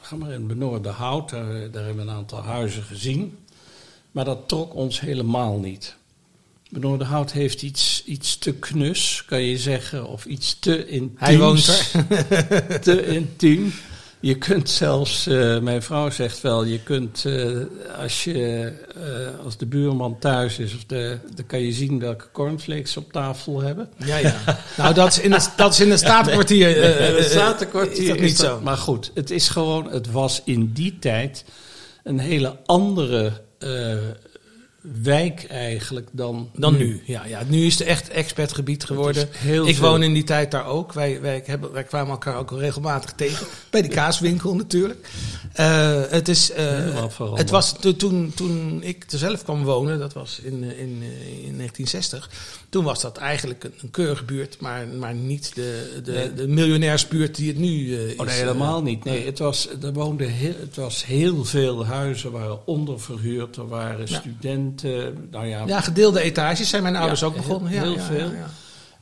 ga 0.00 0.16
maar 0.16 0.32
in 0.32 0.46
Benoorde 0.46 0.88
Hout, 0.88 1.30
daar, 1.30 1.70
daar 1.70 1.84
hebben 1.84 2.04
we 2.04 2.10
een 2.10 2.16
aantal 2.16 2.42
huizen 2.42 2.82
gezien. 2.82 3.38
Maar 4.10 4.24
dat 4.24 4.48
trok 4.48 4.74
ons 4.74 5.00
helemaal 5.00 5.58
niet. 5.58 5.96
Benoorde 6.70 7.04
Hout 7.04 7.32
heeft 7.32 7.62
iets, 7.62 8.02
iets 8.04 8.38
te 8.38 8.54
knus, 8.54 9.24
kan 9.26 9.42
je 9.42 9.58
zeggen, 9.58 10.06
of 10.06 10.24
iets 10.24 10.58
te 10.58 10.86
intiems. 10.86 11.20
Hij 11.20 11.38
woont 11.38 11.66
er. 11.66 12.80
te 12.80 13.06
intiem. 13.06 13.72
Je 14.20 14.34
kunt 14.34 14.70
zelfs, 14.70 15.26
eh, 15.26 15.58
mijn 15.58 15.82
vrouw 15.82 16.10
zegt 16.10 16.40
wel, 16.40 16.64
je 16.64 16.80
kunt 16.82 17.24
eh, 17.24 17.50
als, 18.00 18.24
je, 18.24 18.72
eh, 18.94 19.44
als 19.44 19.56
de 19.56 19.66
buurman 19.66 20.18
thuis 20.18 20.58
is, 20.58 20.74
of 20.74 20.84
de, 20.86 21.18
dan 21.34 21.46
kan 21.46 21.60
je 21.60 21.72
zien 21.72 21.98
welke 21.98 22.24
cornflakes 22.32 22.92
ze 22.92 22.98
op 22.98 23.12
tafel 23.12 23.60
hebben. 23.62 23.88
Ja, 23.96 24.16
ja. 24.16 24.34
nou, 24.76 24.94
dat 24.94 25.08
is 25.08 25.18
in 25.20 25.32
het, 25.32 25.52
dat 25.56 25.72
is 25.72 25.80
in 25.80 25.90
het 25.90 25.98
statenkwartier. 26.08 26.82
eh, 26.82 27.16
Het 27.16 27.24
statenkwartier 27.30 28.02
is 28.02 28.08
dat 28.08 28.18
niet 28.20 28.36
zo. 28.36 28.60
Maar 28.62 28.76
goed, 28.76 29.10
het 29.14 29.30
is 29.30 29.48
gewoon, 29.48 29.90
het 29.90 30.10
was 30.10 30.42
in 30.44 30.70
die 30.72 30.98
tijd 30.98 31.44
een 32.04 32.18
hele 32.18 32.56
andere 32.66 33.32
wijk 35.02 35.44
eigenlijk 35.48 36.08
dan, 36.12 36.50
Dan 36.54 36.76
nu. 36.76 37.02
Ja, 37.04 37.24
ja, 37.26 37.42
nu 37.48 37.64
is 37.66 37.78
het 37.78 37.88
echt 37.88 38.08
expertgebied 38.08 38.84
geworden. 38.84 39.28
Heel 39.32 39.66
Ik 39.68 39.76
veel. 39.76 39.88
woon 39.88 40.02
in 40.02 40.12
die 40.14 40.24
tijd 40.24 40.50
daar 40.50 40.66
ook. 40.66 40.92
Wij, 40.92 41.20
wij, 41.20 41.42
hebben, 41.46 41.72
wij 41.72 41.84
kwamen 41.84 42.10
elkaar 42.10 42.36
ook 42.36 42.50
regelmatig 42.50 43.12
tegen. 43.12 43.46
Bij 43.70 43.82
de 43.82 43.88
kaaswinkel 43.88 44.54
natuurlijk. 44.54 45.08
Eh, 45.52 46.00
het, 46.08 46.28
is, 46.28 46.50
eh, 46.52 47.06
het 47.34 47.50
was 47.50 47.72
to- 47.80 47.96
toen, 47.96 48.32
toen 48.34 48.82
ik 48.82 49.04
er 49.12 49.18
zelf 49.18 49.42
kwam 49.44 49.64
wonen, 49.64 49.98
dat 49.98 50.12
was 50.12 50.40
in, 50.42 50.62
eh, 50.64 50.68
in, 50.78 51.02
in 51.42 51.56
1960. 51.56 52.30
Toen 52.68 52.84
was 52.84 53.00
dat 53.00 53.16
eigenlijk 53.16 53.64
een, 53.64 53.72
een 53.82 53.90
keurige 53.90 54.24
buurt, 54.24 54.60
maar, 54.60 54.86
maar 54.88 55.14
niet 55.14 55.54
de, 55.54 56.00
de, 56.04 56.12
Nee. 56.12 56.34
de 56.34 56.48
miljonairsbuurt 56.48 57.34
die 57.36 57.48
het 57.48 57.58
nu 57.58 57.96
is. 57.96 58.16
Oh, 58.16 58.26
nee, 58.26 58.34
helemaal 58.36 58.82
niet. 58.82 59.04
Nee, 59.04 59.24
het 59.26 59.38
was, 59.38 59.68
er 59.82 59.92
woonden 59.92 60.28
heel, 60.28 60.54
het 60.60 60.76
was 60.76 61.04
heel 61.04 61.44
veel 61.44 61.86
huizen 61.86 62.30
waren 62.32 62.66
onderverhuurd. 62.66 63.56
Er 63.56 63.68
waren 63.68 64.06
Ja. 64.08 64.22
Studenten. 64.78 65.28
Nou 65.30 65.46
ja, 65.46 65.62
Ja, 65.66 65.80
gedeelde 65.80 66.20
etages 66.20 66.68
zijn 66.68 66.82
mijn 66.82 66.96
ouders 66.96 67.20
Ja, 67.20 67.26
ook 67.26 67.36
begonnen. 67.36 67.72
Ja, 67.72 67.82
heel 67.82 67.94
ja, 67.94 68.00
veel. 68.00 68.30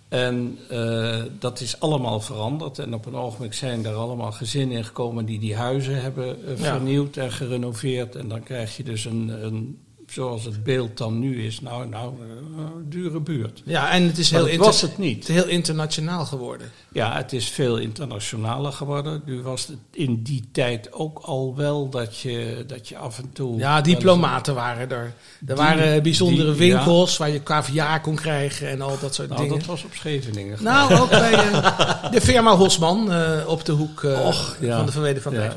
En 0.08 0.58
eh, 0.70 1.22
dat 1.38 1.60
is 1.60 1.80
allemaal 1.80 2.20
veranderd. 2.20 2.78
En 2.78 2.94
op 2.94 3.06
een 3.06 3.16
ogenblik 3.16 3.54
zijn 3.54 3.84
er 3.86 3.94
allemaal 3.94 4.32
gezinnen 4.32 4.76
in 4.76 4.84
gekomen 4.84 5.24
die 5.24 5.38
die 5.38 5.56
huizen 5.56 6.02
hebben 6.02 6.46
eh, 6.46 6.54
vernieuwd 6.56 7.16
en 7.16 7.32
gerenoveerd. 7.32 8.14
En 8.14 8.28
dan 8.28 8.42
krijg 8.42 8.76
je 8.76 8.82
dus 8.82 9.04
een, 9.04 9.44
een 9.44 9.78
zoals 10.06 10.44
het 10.44 10.64
beeld 10.64 10.96
dan 10.98 11.18
nu 11.18 11.44
is, 11.44 11.60
nou, 11.60 11.88
nou, 11.88 12.14
eh, 12.20 12.62
een 12.76 12.88
dure 12.90 13.20
buurt. 13.20 13.62
Ja, 13.64 13.90
en 13.90 14.02
het 14.06 14.18
is 14.18 14.30
Maar 14.30 14.40
heel, 14.40 14.48
inter- 14.50 14.64
was 14.66 14.80
het 14.80 14.98
niet. 14.98 15.26
heel 15.28 15.46
internationaal 15.46 16.24
geworden. 16.24 16.70
Ja, 16.92 17.16
het 17.16 17.32
is 17.32 17.48
veel 17.48 17.78
internationaler 17.78 18.72
geworden. 18.72 19.22
Nu 19.26 19.42
was 19.42 19.66
het 19.66 19.76
in 19.90 20.22
die 20.22 20.48
tijd 20.52 20.92
ook 20.92 21.18
al 21.18 21.56
wel 21.56 21.88
dat 21.88 22.18
je, 22.18 22.64
dat 22.66 22.88
je 22.88 22.96
af 22.96 23.18
en 23.18 23.30
toe... 23.32 23.58
Ja, 23.58 23.80
diplomaten 23.80 24.54
waren 24.54 24.90
er. 24.90 24.96
Er 25.04 25.12
Die- 25.40 25.54
waren 25.54 26.02
bijzondere 26.02 26.54
die- 26.54 26.66
ja. 26.66 26.74
winkels 26.76 27.16
waar 27.16 27.30
je 27.30 27.42
caviar 27.42 28.00
kon 28.00 28.14
krijgen 28.14 28.68
en 28.68 28.80
al 28.80 28.98
dat 29.00 29.14
soort 29.14 29.28
Nou, 29.28 29.40
dingen. 29.42 29.58
dat 29.58 29.66
was 29.66 29.84
op 29.84 29.94
Scheveningen. 29.94 30.62
Nou, 30.62 30.94
ook 31.00 31.10
bij 31.10 31.32
eh, 31.32 32.10
de 32.10 32.20
firma 32.20 32.56
Hosman 32.56 33.12
eh, 33.12 33.44
op 33.46 33.64
de 33.64 33.72
hoek 33.72 34.02
Och, 34.02 34.56
ja. 34.60 34.76
van 34.76 34.86
de 34.86 34.92
Verweden 34.92 35.22
van 35.22 35.32
Ja. 35.34 35.52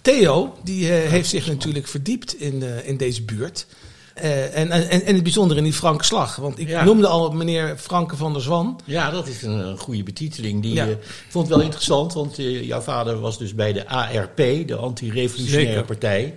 Theo, 0.00 0.56
die 0.64 0.86
heeft 0.86 1.28
zich 1.28 1.46
natuurlijk 1.46 1.86
verdiept 1.86 2.34
in, 2.40 2.62
in 2.84 2.96
deze 2.96 3.22
buurt. 3.22 3.66
Eh, 4.14 4.56
en, 4.58 4.70
en, 4.70 4.88
en 5.02 5.14
het 5.14 5.22
bijzonder 5.22 5.56
in 5.56 5.64
die 5.64 5.72
Franke 5.72 6.04
Slag. 6.04 6.36
Want 6.36 6.58
ik 6.58 6.68
Ja. 6.68 6.84
noemde 6.84 7.06
al 7.06 7.30
meneer 7.30 7.76
Franke 7.78 8.16
van 8.16 8.32
der 8.32 8.42
Zwan. 8.42 8.80
Ja, 8.84 9.10
dat 9.10 9.28
is 9.28 9.42
een, 9.42 9.50
een 9.68 9.78
goede 9.78 10.02
betiteling. 10.02 10.62
Die, 10.62 10.74
Ja. 10.74 10.84
ik 10.84 10.98
vond 11.28 11.46
het 11.46 11.56
wel 11.56 11.64
interessant, 11.64 12.12
want 12.12 12.38
eh, 12.38 12.62
jouw 12.66 12.80
vader 12.80 13.20
was 13.20 13.38
dus 13.38 13.54
bij 13.54 13.72
de 13.72 13.86
ARP, 13.88 14.36
de 14.66 14.76
Anti-Revolutionaire. 14.76 15.84
Partij. 15.84 16.34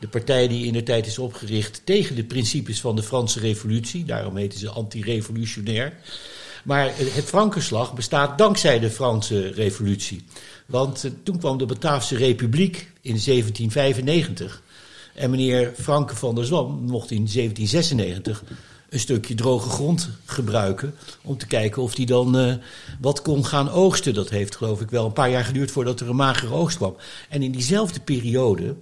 De 0.00 0.08
partij 0.08 0.48
die 0.48 0.66
in 0.66 0.72
de 0.72 0.82
tijd 0.82 1.06
is 1.06 1.18
opgericht 1.18 1.80
tegen 1.84 2.16
de 2.16 2.24
principes 2.24 2.80
van 2.80 2.96
de 2.96 3.02
Franse 3.02 3.40
Revolutie. 3.40 4.04
Daarom 4.04 4.36
heten 4.36 4.58
ze 4.58 4.68
anti-revolutionair. 4.70 5.92
Maar 6.64 6.90
het 6.96 7.24
Frankenslag 7.24 7.94
bestaat 7.94 8.38
dankzij 8.38 8.78
de 8.78 8.90
Franse 8.90 9.48
revolutie. 9.50 10.24
Want 10.66 11.04
eh, 11.04 11.10
toen 11.22 11.38
kwam 11.38 11.58
de 11.58 11.66
Bataafse 11.66 12.16
Republiek 12.16 12.76
in 13.00 13.20
1795. 13.24 14.62
En 15.14 15.30
meneer 15.30 15.72
Franke 15.80 16.16
van 16.16 16.34
der 16.34 16.44
Zwam 16.44 16.66
mocht 16.66 17.10
in 17.10 17.28
1796 17.32 18.42
een 18.88 19.00
stukje 19.00 19.34
droge 19.34 19.68
grond 19.68 20.08
gebruiken. 20.24 20.94
Om 21.22 21.38
te 21.38 21.46
kijken 21.46 21.82
of 21.82 21.96
hij 21.96 22.04
dan 22.04 22.38
eh, 22.38 22.54
wat 23.00 23.22
kon 23.22 23.44
gaan 23.44 23.70
oogsten. 23.70 24.14
Dat 24.14 24.30
heeft 24.30 24.56
geloof 24.56 24.80
ik 24.80 24.90
wel 24.90 25.06
een 25.06 25.12
paar 25.12 25.30
jaar 25.30 25.44
geduurd 25.44 25.70
voordat 25.70 26.00
er 26.00 26.08
een 26.08 26.16
magere 26.16 26.54
oogst 26.54 26.76
kwam. 26.76 26.96
En 27.28 27.42
in 27.42 27.52
diezelfde 27.52 28.00
periode 28.00 28.74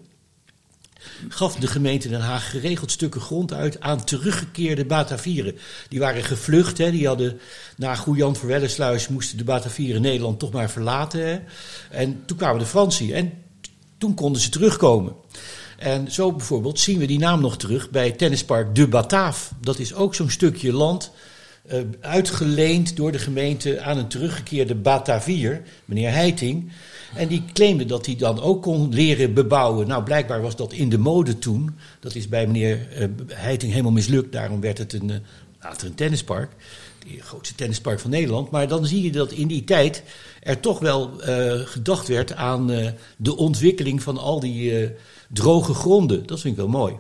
gaf 1.28 1.54
de 1.54 1.66
gemeente 1.66 2.08
Den 2.08 2.20
Haag 2.20 2.50
geregeld 2.50 2.90
stukken 2.90 3.20
grond 3.20 3.52
uit 3.52 3.80
aan 3.80 4.04
teruggekeerde 4.04 4.84
Batavieren. 4.84 5.58
Die 5.88 5.98
waren 5.98 6.24
gevlucht, 6.24 6.78
hè, 6.78 6.90
die 6.90 7.06
hadden 7.06 7.40
na 7.76 7.94
Goejan 7.94 8.36
voor 8.36 8.70
moesten 9.10 9.38
de 9.38 9.44
Batavieren 9.44 10.02
Nederland 10.02 10.38
toch 10.38 10.52
maar 10.52 10.70
verlaten. 10.70 11.26
Hè. 11.26 11.40
En 11.90 12.22
toen 12.26 12.36
kwamen 12.36 12.58
de 12.58 12.66
Fransen 12.66 13.14
en 13.14 13.32
toen 13.98 14.14
konden 14.14 14.42
ze 14.42 14.48
terugkomen. 14.48 15.14
En 15.80 16.12
zo 16.12 16.32
bijvoorbeeld 16.32 16.80
zien 16.80 16.98
we 16.98 17.06
die 17.06 17.18
naam 17.18 17.40
nog 17.40 17.56
terug 17.56 17.90
bij 17.90 18.10
tennispark 18.10 18.74
De 18.74 18.88
Bataaf. 18.88 19.52
Dat 19.60 19.78
is 19.78 19.94
ook 19.94 20.14
zo'n 20.14 20.30
stukje 20.30 20.72
land 20.72 21.10
uh, 21.72 21.80
uitgeleend 22.00 22.96
door 22.96 23.12
de 23.12 23.18
gemeente 23.18 23.80
aan 23.80 23.98
een 23.98 24.08
teruggekeerde 24.08 24.74
Batavier, 24.74 25.62
meneer 25.84 26.10
Heiting. 26.10 26.72
En 27.14 27.28
die 27.28 27.44
claimde 27.52 27.84
dat 27.84 28.06
hij 28.06 28.16
dan 28.16 28.40
ook 28.40 28.62
kon 28.62 28.94
leren 28.94 29.34
bebouwen. 29.34 29.86
Nou, 29.86 30.02
blijkbaar 30.02 30.42
was 30.42 30.56
dat 30.56 30.72
in 30.72 30.88
de 30.88 30.98
mode 30.98 31.38
toen. 31.38 31.76
Dat 32.00 32.14
is 32.14 32.28
bij 32.28 32.46
meneer 32.46 32.88
uh, 32.98 33.04
Heiting 33.26 33.70
helemaal 33.70 33.92
mislukt. 33.92 34.32
Daarom 34.32 34.60
werd 34.60 34.78
het 34.78 34.92
een, 34.92 35.08
uh, 35.08 35.16
later 35.60 35.86
een 35.86 35.94
tennispark. 35.94 36.50
Het 37.08 37.20
grootste 37.20 37.54
tennispark 37.54 38.00
van 38.00 38.10
Nederland. 38.10 38.50
Maar 38.50 38.68
dan 38.68 38.86
zie 38.86 39.02
je 39.02 39.12
dat 39.12 39.32
in 39.32 39.48
die 39.48 39.64
tijd 39.64 40.02
er 40.42 40.60
toch 40.60 40.78
wel 40.78 41.10
gedacht 41.64 42.08
werd 42.08 42.32
aan 42.32 42.94
de 43.16 43.36
ontwikkeling 43.36 44.02
van 44.02 44.18
al 44.18 44.40
die 44.40 44.92
droge 45.32 45.74
gronden. 45.74 46.26
Dat 46.26 46.40
vind 46.40 46.54
ik 46.54 46.60
wel 46.60 46.70
mooi. 46.70 46.94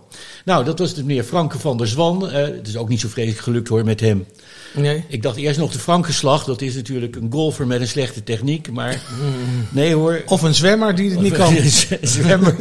Nou, 0.44 0.64
dat 0.64 0.78
was 0.78 0.94
de 0.94 1.04
meneer 1.04 1.24
Franke 1.24 1.58
van 1.58 1.76
der 1.76 1.86
Zwan. 1.86 2.30
het 2.32 2.68
is 2.68 2.76
ook 2.76 2.88
niet 2.88 3.00
zo 3.00 3.08
vreselijk 3.08 3.42
gelukt 3.42 3.68
hoor 3.68 3.84
met 3.84 4.00
hem. 4.00 4.26
Nee. 4.74 5.04
Ik 5.08 5.22
dacht 5.22 5.36
eerst 5.36 5.58
nog 5.58 5.72
de 5.72 5.78
Frankenslag. 5.78 6.44
Dat 6.44 6.62
is 6.62 6.74
natuurlijk 6.74 7.16
een 7.16 7.32
golfer 7.32 7.66
met 7.66 7.80
een 7.80 7.88
slechte 7.88 8.22
techniek. 8.22 8.72
Maar 8.72 9.02
nee 9.70 9.94
hoor. 9.94 10.22
Of 10.26 10.42
een 10.42 10.54
zwemmer 10.54 10.94
die 10.94 11.10
het 11.10 11.20
niet 11.20 11.32
kan. 11.32 11.56
zwemmer. 12.02 12.56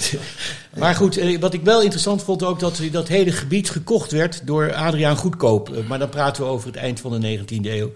maar 0.78 0.94
goed, 0.94 1.16
eh, 1.16 1.40
wat 1.40 1.54
ik 1.54 1.62
wel 1.62 1.82
interessant 1.82 2.22
vond 2.22 2.42
ook 2.42 2.60
dat 2.60 2.80
dat 2.90 3.08
hele 3.08 3.32
gebied 3.32 3.70
gekocht 3.70 4.12
werd 4.12 4.42
door 4.44 4.74
Adriaan 4.74 5.16
Goedkoop. 5.16 5.86
Maar 5.88 5.98
dan 5.98 6.08
praten 6.08 6.42
we 6.42 6.48
over 6.48 6.66
het 6.66 6.76
eind 6.76 7.00
van 7.00 7.20
de 7.20 7.38
19e 7.38 7.44
eeuw. 7.62 7.92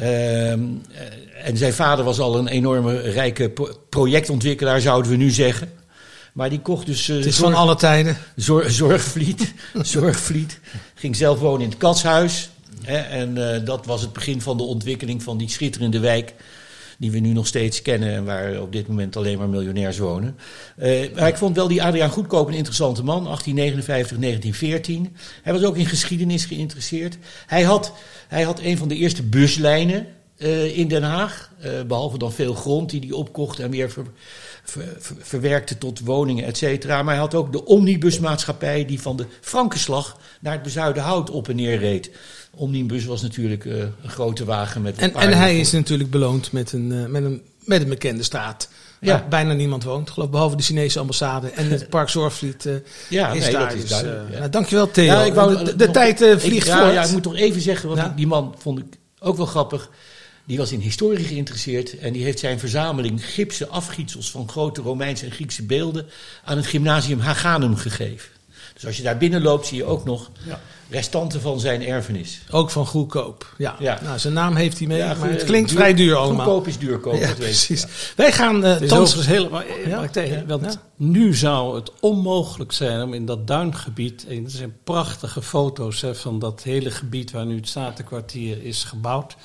Uh, 0.00 0.50
en 0.50 1.56
zijn 1.56 1.72
vader 1.72 2.04
was 2.04 2.20
al 2.20 2.38
een 2.38 2.48
enorme 2.48 3.00
rijke 3.00 3.52
projectontwikkelaar, 3.88 4.80
zouden 4.80 5.10
we 5.10 5.16
nu 5.16 5.30
zeggen. 5.30 5.70
Maar 6.36 6.50
die 6.50 6.60
kocht 6.60 6.86
dus. 6.86 7.08
Uh, 7.08 7.16
het 7.16 7.26
is 7.26 7.36
van 7.36 7.54
alle 7.54 7.76
tijden. 7.76 8.16
Zorg, 8.34 8.70
zorgvliet. 8.70 9.54
zorgvliet. 9.82 10.60
Ging 10.94 11.16
zelf 11.16 11.38
wonen 11.38 11.62
in 11.62 11.68
het 11.68 11.78
katshuis. 11.78 12.50
Hè, 12.82 12.96
en 12.96 13.36
uh, 13.36 13.64
dat 13.64 13.86
was 13.86 14.00
het 14.00 14.12
begin 14.12 14.40
van 14.40 14.56
de 14.56 14.62
ontwikkeling 14.62 15.22
van 15.22 15.38
die 15.38 15.48
schitterende 15.48 15.98
wijk. 15.98 16.34
Die 16.98 17.10
we 17.10 17.18
nu 17.18 17.32
nog 17.32 17.46
steeds 17.46 17.82
kennen 17.82 18.14
en 18.14 18.24
waar 18.24 18.60
op 18.60 18.72
dit 18.72 18.88
moment 18.88 19.16
alleen 19.16 19.38
maar 19.38 19.48
miljonairs 19.48 19.98
wonen. 19.98 20.36
Uh, 20.78 21.14
maar 21.14 21.28
ik 21.28 21.36
vond 21.36 21.56
wel 21.56 21.68
die 21.68 21.82
Adriaan 21.82 22.10
Goedkoop 22.10 22.48
een 22.48 22.54
interessante 22.54 23.02
man. 23.02 23.24
1859, 23.24 24.18
1914. 24.18 25.16
Hij 25.42 25.52
was 25.52 25.62
ook 25.62 25.76
in 25.76 25.86
geschiedenis 25.86 26.44
geïnteresseerd. 26.44 27.18
Hij 27.46 27.62
had, 27.62 27.92
hij 28.28 28.42
had 28.42 28.60
een 28.60 28.78
van 28.78 28.88
de 28.88 28.96
eerste 28.96 29.22
buslijnen 29.22 30.06
uh, 30.38 30.78
in 30.78 30.88
Den 30.88 31.02
Haag. 31.02 31.50
behalve 31.86 32.18
dan 32.18 32.32
veel 32.32 32.54
grond 32.54 32.90
die 32.90 33.00
hij 33.00 33.10
opkocht 33.10 33.58
en 33.58 33.70
weer 33.70 33.90
ver, 33.90 34.04
ver, 34.64 34.96
ver, 34.98 35.16
verwerkte 35.20 35.78
tot 35.78 36.00
woningen, 36.00 36.44
et 36.44 36.56
cetera. 36.56 37.02
Maar 37.02 37.14
hij 37.14 37.22
had 37.22 37.34
ook 37.34 37.52
de 37.52 37.64
omnibusmaatschappij 37.64 38.84
die 38.84 39.00
van 39.00 39.16
de 39.16 39.26
Frankenslag 39.40 40.18
naar 40.40 40.52
het 40.52 40.62
bezuiden 40.62 41.02
hout 41.02 41.30
op 41.30 41.48
en 41.48 41.56
neer 41.56 41.78
reed. 41.78 42.10
Omnibus 42.54 43.04
was 43.04 43.22
natuurlijk 43.22 43.64
uh, 43.64 43.78
een 43.78 44.10
grote 44.10 44.44
wagen 44.44 44.82
met. 44.82 44.98
En, 44.98 45.14
en 45.14 45.32
hij 45.32 45.60
is 45.60 45.72
natuurlijk 45.72 46.10
beloond 46.10 46.52
met 46.52 46.72
een, 46.72 47.10
met 47.10 47.24
een, 47.24 47.42
met 47.64 47.82
een 47.82 47.88
bekende 47.88 48.22
straat. 48.22 48.68
Waar 49.00 49.10
ja. 49.10 49.26
bijna 49.28 49.52
niemand 49.52 49.84
woont, 49.84 50.10
geloof 50.10 50.30
behalve 50.30 50.56
de 50.56 50.62
Chinese 50.62 50.98
ambassade 50.98 51.50
en 51.50 51.70
het 51.70 51.88
Park 51.96 52.08
Zorgvliet 52.08 52.64
uh, 52.64 52.74
ja, 53.08 53.32
is 53.32 53.42
nee, 53.42 53.52
daar. 53.52 53.68
Dat 53.68 53.76
is 53.76 53.88
dus, 53.88 54.00
ja. 54.00 54.24
nou, 54.38 54.50
dankjewel 54.50 54.90
Theo. 54.90 55.04
Ja, 55.04 55.22
ik 55.22 55.34
wou, 55.34 55.56
de 55.56 55.64
de, 55.64 55.76
de 55.76 55.84
nog, 55.84 55.94
tijd 55.94 56.18
vliegt 56.18 56.66
ik, 56.66 56.72
voort. 56.72 56.92
Ja, 56.92 57.04
ik 57.04 57.10
moet 57.10 57.22
toch 57.22 57.36
even 57.36 57.60
zeggen, 57.60 57.88
want 57.88 58.16
die 58.16 58.26
man 58.26 58.54
vond 58.58 58.78
ik 58.78 58.84
ook 59.18 59.36
wel 59.36 59.46
grappig. 59.46 59.90
Die 60.46 60.58
was 60.58 60.72
in 60.72 60.80
historie 60.80 61.24
geïnteresseerd 61.24 61.98
en 61.98 62.12
die 62.12 62.24
heeft 62.24 62.38
zijn 62.38 62.58
verzameling 62.58 63.26
gipsen 63.26 63.70
afgietsels 63.70 64.30
van 64.30 64.48
grote 64.48 64.80
Romeinse 64.82 65.24
en 65.24 65.30
Griekse 65.32 65.62
beelden 65.62 66.06
aan 66.44 66.56
het 66.56 66.66
gymnasium 66.66 67.20
Haganum 67.20 67.76
gegeven. 67.76 68.28
Dus 68.74 68.86
als 68.86 68.96
je 68.96 69.02
daar 69.02 69.16
binnen 69.18 69.42
loopt, 69.42 69.66
zie 69.66 69.76
je 69.76 69.84
ook 69.84 70.04
nog 70.04 70.30
ja. 70.46 70.60
restanten 70.90 71.40
van 71.40 71.60
zijn 71.60 71.82
erfenis. 71.86 72.40
Ook 72.50 72.70
van 72.70 72.86
goedkoop. 72.86 73.54
Ja. 73.58 73.76
Ja. 73.78 74.00
Nou, 74.02 74.18
zijn 74.18 74.32
naam 74.32 74.54
heeft 74.56 74.78
hij 74.78 74.86
mee, 74.86 74.98
Ja, 74.98 75.14
maar 75.14 75.30
het 75.30 75.44
klinkt 75.44 75.68
duur- 75.68 75.78
vrij 75.78 75.94
duur 75.94 76.14
allemaal. 76.16 76.44
Goedkoop 76.44 76.66
is 76.66 76.78
duurkoop, 76.78 77.14
Ja, 77.20 77.34
precies. 77.34 77.80
Ja. 77.82 77.88
Wij 78.16 78.32
gaan 78.32 78.64
uh, 78.66 78.76
thans... 78.76 79.26
helemaal. 79.26 79.62
Tegen, 80.12 80.36
Ja. 80.38 80.46
want 80.46 80.64
Ja. 80.64 80.80
nu 80.96 81.34
zou 81.34 81.76
het 81.76 81.90
onmogelijk 82.00 82.72
zijn 82.72 83.02
om 83.02 83.14
in 83.14 83.26
dat 83.26 83.46
duingebied. 83.46 84.26
En 84.28 84.44
er 84.44 84.50
zijn 84.50 84.76
prachtige 84.84 85.42
foto's 85.42 86.00
hè, 86.00 86.14
van 86.14 86.38
dat 86.38 86.62
hele 86.62 86.90
gebied 86.90 87.30
waar 87.30 87.46
nu 87.46 87.56
het 87.56 87.68
Statenkwartier 87.68 88.64
is 88.64 88.84
gebouwd. 88.84 89.36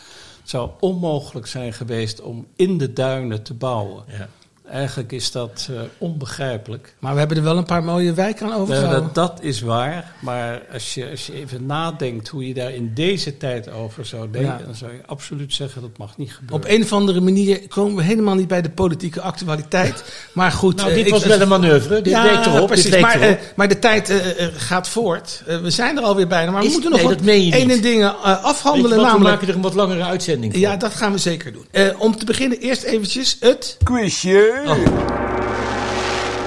Zou 0.51 0.69
onmogelijk 0.79 1.47
zijn 1.47 1.73
geweest 1.73 2.21
om 2.21 2.47
in 2.55 2.77
de 2.77 2.93
duinen 2.93 3.43
te 3.43 3.53
bouwen. 3.53 4.03
Ja. 4.07 4.29
Eigenlijk 4.71 5.11
is 5.11 5.31
dat 5.31 5.67
eh, 5.71 5.75
onbegrijpelijk. 5.97 6.95
Maar 6.99 7.13
we 7.13 7.19
hebben 7.19 7.37
er 7.37 7.43
wel 7.43 7.57
een 7.57 7.65
paar 7.65 7.83
mooie 7.83 8.13
wijken 8.13 8.45
aan 8.45 8.51
Eh, 8.51 8.59
overgehouden. 8.61 9.01
dat, 9.13 9.15
dat 9.15 9.39
is 9.41 9.61
waar, 9.61 10.11
maar 10.21 10.61
als 10.73 10.93
je, 10.93 11.09
als 11.09 11.25
je 11.25 11.33
even 11.33 11.65
nadenkt 11.65 12.27
hoe 12.27 12.47
je 12.47 12.53
daar 12.53 12.71
in 12.73 12.91
deze 12.93 13.37
tijd 13.37 13.71
over 13.71 14.05
zou 14.05 14.27
denken, 14.31 14.57
Ja. 14.59 14.65
dan 14.65 14.75
zou 14.75 14.91
je 14.91 14.99
absoluut 15.05 15.53
zeggen 15.53 15.81
dat 15.81 15.97
mag 15.97 16.17
niet 16.17 16.33
gebeuren. 16.33 16.57
Op 16.65 16.71
een 16.75 16.83
of 16.83 16.93
andere 16.93 17.21
manier 17.21 17.67
komen 17.67 17.95
we 17.95 18.03
helemaal 18.03 18.35
niet 18.35 18.47
bij 18.47 18.61
de 18.61 18.69
politieke 18.69 19.21
actualiteit. 19.21 20.03
Maar 20.33 20.51
goed. 20.51 20.75
Nou, 20.75 20.89
eh, 20.89 20.95
dit 20.95 21.05
ik- 21.05 21.11
was 21.11 21.25
wel 21.25 21.41
een 21.41 21.47
manoeuvre. 21.47 21.95
Dit 22.01 22.13
ja, 22.13 22.23
leek 22.23 22.45
erop. 22.45 22.67
precies. 22.67 22.83
Dit 22.83 22.93
leek 22.93 23.01
maar, 23.01 23.21
erop. 23.21 23.37
eh, 23.37 23.45
maar 23.55 23.67
de 23.67 23.79
tijd 23.79 24.09
eh, 24.09 24.45
eh, 24.45 24.51
gaat 24.55 24.87
voort. 24.87 25.43
Eh, 25.47 25.57
we 25.61 25.69
zijn 25.69 25.97
er 25.97 26.03
alweer 26.03 26.27
bijna. 26.27 26.51
Maar 26.51 26.63
we 26.63 26.69
moeten 26.69 26.91
nog 26.91 26.99
nee, 27.21 27.51
wat 27.51 27.55
ene 27.61 27.73
niet. 27.73 27.83
dingen 27.83 28.09
eh, 28.23 28.43
afhandelen. 28.43 28.89
wat, 28.89 28.99
we 28.99 29.11
namelijk, 29.11 29.29
maken 29.35 29.47
er 29.47 29.55
een 29.55 29.61
wat 29.61 29.73
langere 29.73 30.03
uitzending 30.03 30.51
van. 30.51 30.61
ja, 30.61 30.75
dat 30.77 30.93
gaan 30.95 31.11
we 31.11 31.17
zeker 31.17 31.53
doen. 31.53 31.65
Eh, 31.71 31.87
om 31.97 32.17
te 32.17 32.25
beginnen 32.25 32.57
eerst 32.59 32.83
eventjes 32.83 33.37
het... 33.39 33.77
Quizje. 33.83 34.60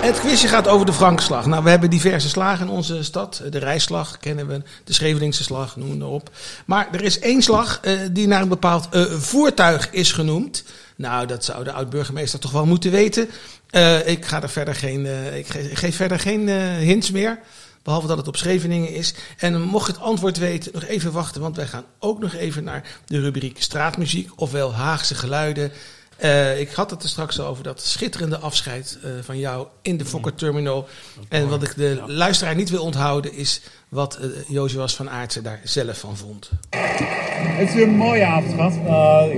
Het 0.00 0.20
quizje 0.20 0.48
gaat 0.48 0.68
over 0.68 0.87
de 0.87 0.92
Frankenslag. 0.92 1.46
Nou, 1.46 1.64
we 1.64 1.70
hebben 1.70 1.90
diverse 1.90 2.29
slagen 2.29 2.66
in 2.66 2.72
onze 2.72 3.03
stad. 3.05 3.42
De 3.50 3.59
Rijsslag 3.59 4.18
kennen 4.18 4.46
we, 4.46 4.62
de 4.85 4.92
Schevelingse 4.92 5.42
slag, 5.42 5.77
noem 5.77 5.98
maar 5.98 6.09
op. 6.09 6.31
Maar 6.66 6.88
er 6.92 7.03
is 7.03 7.18
één 7.18 7.42
slag 7.42 7.79
eh, 7.83 7.98
die 8.11 8.27
naar 8.27 8.42
een 8.42 8.48
bepaald 8.48 8.88
eh, 8.90 9.03
voertuig 9.05 9.90
is 9.90 10.12
genoemd. 10.12 10.64
Nou, 10.96 11.27
dat 11.27 11.44
zou 11.44 11.64
de 11.64 11.72
oud-burgemeester 11.72 12.38
toch 12.38 12.50
wel 12.50 12.66
moeten 12.66 12.90
weten. 12.90 13.29
Eh, 13.70 14.09
ik, 14.09 14.24
ga 14.24 14.42
er 14.42 14.48
verder 14.50 14.74
geen, 14.74 15.07
ik, 15.37 15.46
ge- 15.46 15.70
ik 15.70 15.79
geef 15.79 15.96
verder 15.96 16.18
geen 16.18 16.48
hints 16.79 17.11
meer. 17.11 17.38
Behalve 17.83 18.07
dat 18.07 18.16
het 18.16 18.29
op 18.29 18.37
Scheveningen 18.37 18.88
is. 18.94 19.14
En 19.38 19.61
mocht 19.62 19.87
het 19.87 20.00
antwoord 20.00 20.38
weten, 20.38 20.70
nog 20.74 20.85
even 20.85 21.12
wachten. 21.12 21.40
Want 21.40 21.57
wij 21.57 21.66
gaan 21.66 21.85
ook 21.98 22.20
nog 22.20 22.35
even 22.35 22.64
naar 22.64 22.83
de 23.07 23.20
rubriek 23.20 23.62
straatmuziek. 23.62 24.31
Ofwel 24.37 24.74
Haagse 24.74 25.14
geluiden. 25.14 25.72
Eh, 26.16 26.61
ik 26.61 26.70
had 26.70 26.90
het 26.90 27.03
er 27.03 27.09
straks 27.09 27.40
al 27.40 27.46
over 27.46 27.64
dat 27.64 27.81
schitterende 27.81 28.38
afscheid 28.38 28.98
eh, 29.03 29.11
van 29.22 29.38
jou 29.38 29.66
in 29.83 29.96
de 29.96 30.05
Fokker 30.05 30.35
Terminal. 30.35 30.88
En 31.29 31.48
wat 31.48 31.62
ik 31.62 31.77
de 31.77 32.03
luisteraar 32.07 32.55
niet 32.55 32.70
wil 32.70 32.83
onthouden 32.83 33.33
is 33.33 33.61
wat 33.88 34.18
Jozuas 34.48 34.94
van 34.94 35.11
Aartsen 35.11 35.42
daar 35.42 35.61
zelf 35.64 35.98
van 35.98 36.16
vond. 36.16 36.50
Het 36.70 37.68
is 37.68 37.74
weer 37.74 37.87
een 37.87 37.96
mooie 37.96 38.24
avond 38.24 38.55
gehad. 38.55 38.74
Nou, 38.87 39.37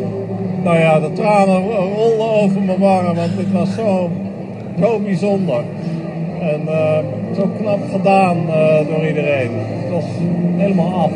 nou 0.62 0.78
ja, 0.78 1.00
de 1.00 1.12
tranen 1.12 1.62
rolden 1.94 2.30
over 2.30 2.60
mijn 2.60 2.78
wangen, 2.78 3.14
want 3.14 3.36
het 3.36 3.52
was 3.52 3.74
zo, 3.74 4.10
zo 4.80 5.00
bijzonder. 5.00 5.64
En 6.40 6.68
eh, 6.68 6.98
zo 7.36 7.46
knap 7.58 7.90
gedaan 7.90 8.48
eh, 8.48 8.86
door 8.86 9.06
iedereen. 9.06 9.50
Het 9.52 9.90
was 9.90 10.04
helemaal 10.56 10.94
af. 10.94 11.12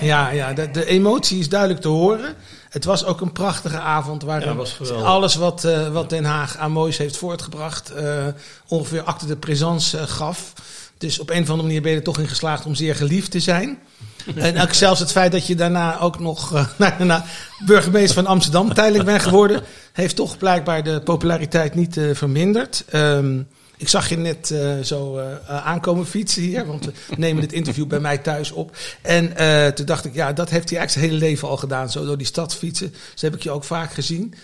Ja, 0.00 0.30
ja 0.30 0.52
de, 0.52 0.70
de 0.70 0.86
emotie 0.86 1.38
is 1.38 1.48
duidelijk 1.48 1.80
te 1.80 1.88
horen. 1.88 2.34
Het 2.72 2.84
was 2.84 3.04
ook 3.04 3.20
een 3.20 3.32
prachtige 3.32 3.78
avond 3.78 4.22
waarin 4.22 4.66
Ja, 4.82 4.94
alles 4.94 5.34
wat, 5.34 5.64
eh, 5.64 5.88
wat 5.88 6.10
Den 6.10 6.24
Haag 6.24 6.56
aan 6.56 6.72
moois 6.72 6.98
heeft 6.98 7.16
voortgebracht 7.16 7.90
eh, 7.90 8.26
ongeveer 8.68 9.02
acte 9.02 9.26
de 9.26 9.36
présence 9.36 9.98
eh, 9.98 10.06
gaf. 10.06 10.52
Dus 10.98 11.18
op 11.18 11.30
een 11.30 11.42
of 11.42 11.48
andere 11.48 11.62
manier 11.66 11.82
ben 11.82 11.90
je 11.90 11.96
er 11.96 12.02
toch 12.02 12.18
in 12.18 12.28
geslaagd 12.28 12.66
om 12.66 12.74
zeer 12.74 12.94
geliefd 12.94 13.30
te 13.30 13.40
zijn. 13.40 13.78
En 14.34 14.60
ook 14.60 14.72
zelfs 14.72 15.00
het 15.00 15.12
feit 15.12 15.32
dat 15.32 15.46
je 15.46 15.54
daarna 15.54 16.00
ook 16.00 16.18
nog 16.18 16.54
eh, 16.54 16.66
daarna 16.98 17.24
burgemeester 17.66 18.14
van 18.14 18.26
Amsterdam 18.26 18.74
tijdelijk 18.74 19.04
bent 19.04 19.22
geworden, 19.22 19.62
heeft 19.92 20.16
toch 20.16 20.38
blijkbaar 20.38 20.82
de 20.82 21.00
populariteit 21.00 21.74
niet 21.74 22.00
verminderd. 22.12 22.84
Ehm, 22.90 23.40
Ik 23.82 23.88
zag 23.88 24.08
je 24.08 24.16
net 24.16 24.50
eh, 24.50 24.78
zo 24.78 25.18
eh, 25.18 25.32
eh, 25.32 25.66
aankomen 25.66 26.06
fietsen 26.06 26.42
hier, 26.42 26.66
want 26.66 26.84
we 26.84 26.92
nemen 27.16 27.42
dit 27.42 27.52
interview 27.52 27.86
bij 27.86 28.00
mij 28.00 28.18
thuis 28.18 28.52
op. 28.52 28.76
En 29.02 29.34
toen 29.74 29.86
dacht 29.86 30.04
ik, 30.04 30.14
ja, 30.14 30.32
dat 30.32 30.50
heeft 30.50 30.68
hij 30.70 30.78
eigenlijk 30.78 30.90
zijn 30.90 31.04
hele 31.04 31.30
leven 31.30 31.48
al 31.48 31.56
gedaan, 31.56 31.90
zo 31.90 32.04
door 32.04 32.18
die 32.18 32.26
stad 32.26 32.54
fietsen. 32.54 32.94
Dus 33.12 33.22
heb 33.22 33.34
ik 33.34 33.42
je 33.42 33.50
ook 33.50 33.64
vaak 33.64 33.92
gezien. 33.92 34.34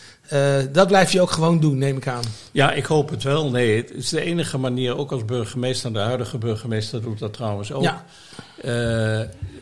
Dat 0.72 0.87
blijf 0.87 1.12
je 1.12 1.20
ook 1.20 1.31
gewoon 1.31 1.61
doen, 1.61 1.79
neem 1.79 1.96
ik 1.96 2.07
aan. 2.07 2.22
Ja, 2.53 2.72
ik 2.72 2.85
hoop 2.85 3.11
het 3.11 3.22
wel. 3.22 3.51
Nee, 3.51 3.77
het 3.77 3.90
is 3.90 4.09
de 4.09 4.20
enige 4.20 4.59
manier, 4.59 4.96
ook 4.96 5.12
als 5.12 5.24
burgemeester, 5.24 5.87
en 5.87 5.92
de 5.92 5.98
huidige 5.98 6.38
burgemeester 6.38 7.03
doet 7.03 7.18
dat 7.18 7.33
trouwens 7.33 7.72
ook. 7.72 7.83
Ja. 7.83 8.05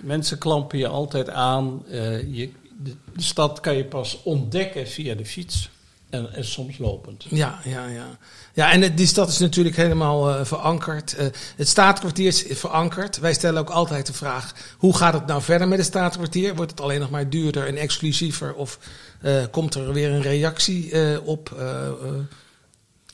Mensen 0.00 0.38
klampen 0.38 0.78
je 0.78 0.88
altijd 0.88 1.28
aan. 1.28 1.82
Je, 2.30 2.50
de, 2.82 2.94
de 3.14 3.22
stad 3.22 3.60
kan 3.60 3.76
je 3.76 3.84
pas 3.84 4.20
ontdekken 4.22 4.86
via 4.86 5.14
de 5.14 5.26
fiets 5.26 5.70
en, 6.10 6.32
en 6.34 6.44
soms 6.44 6.78
lopend. 6.78 7.24
Ja, 7.28 7.58
ja, 7.64 7.86
ja. 7.86 8.18
Ja, 8.54 8.72
en 8.72 8.82
het- 8.82 8.96
die 8.96 9.06
stad 9.06 9.28
is 9.28 9.38
natuurlijk 9.38 9.76
helemaal 9.76 10.30
eh, 10.30 10.44
verankerd. 10.44 11.14
Eh, 11.14 11.26
het 11.56 11.68
staatkwartier 11.68 12.26
is 12.26 12.44
verankerd. 12.48 13.18
Wij 13.18 13.32
stellen 13.34 13.60
ook 13.60 13.70
altijd 13.70 14.06
de 14.06 14.12
vraag: 14.12 14.52
hoe 14.78 14.96
gaat 14.96 15.12
het 15.12 15.26
nou 15.26 15.42
verder 15.42 15.68
met 15.68 15.78
het 15.78 15.86
staatkwartier? 15.86 16.54
Wordt 16.54 16.70
het 16.70 16.80
alleen 16.80 17.00
nog 17.00 17.10
maar 17.10 17.30
duurder 17.30 17.66
en 17.66 17.76
exclusiever? 17.76 18.54
Of 18.54 18.78
eh, 19.20 19.44
komt 19.50 19.74
er 19.74 19.92
weer 19.92 20.10
een 20.10 20.22
reactie 20.22 21.20
op? 21.22 21.54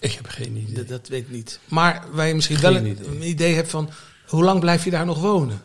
Ik 0.00 0.12
heb 0.12 0.26
geen 0.26 0.56
idee. 0.56 0.74
dat, 0.74 0.88
dat 0.88 1.08
weet 1.08 1.22
ik 1.22 1.30
niet. 1.30 1.58
Maar 1.68 2.04
waar 2.12 2.26
je 2.26 2.34
misschien 2.34 2.56
Geen 2.56 2.72
wel 2.72 2.80
een 2.82 2.86
idee. 2.90 3.06
een 3.06 3.28
idee 3.28 3.54
hebt 3.54 3.70
van: 3.70 3.90
hoe 4.26 4.44
lang 4.44 4.60
blijf 4.60 4.84
je 4.84 4.90
daar 4.90 5.06
nog 5.06 5.18
wonen? 5.20 5.62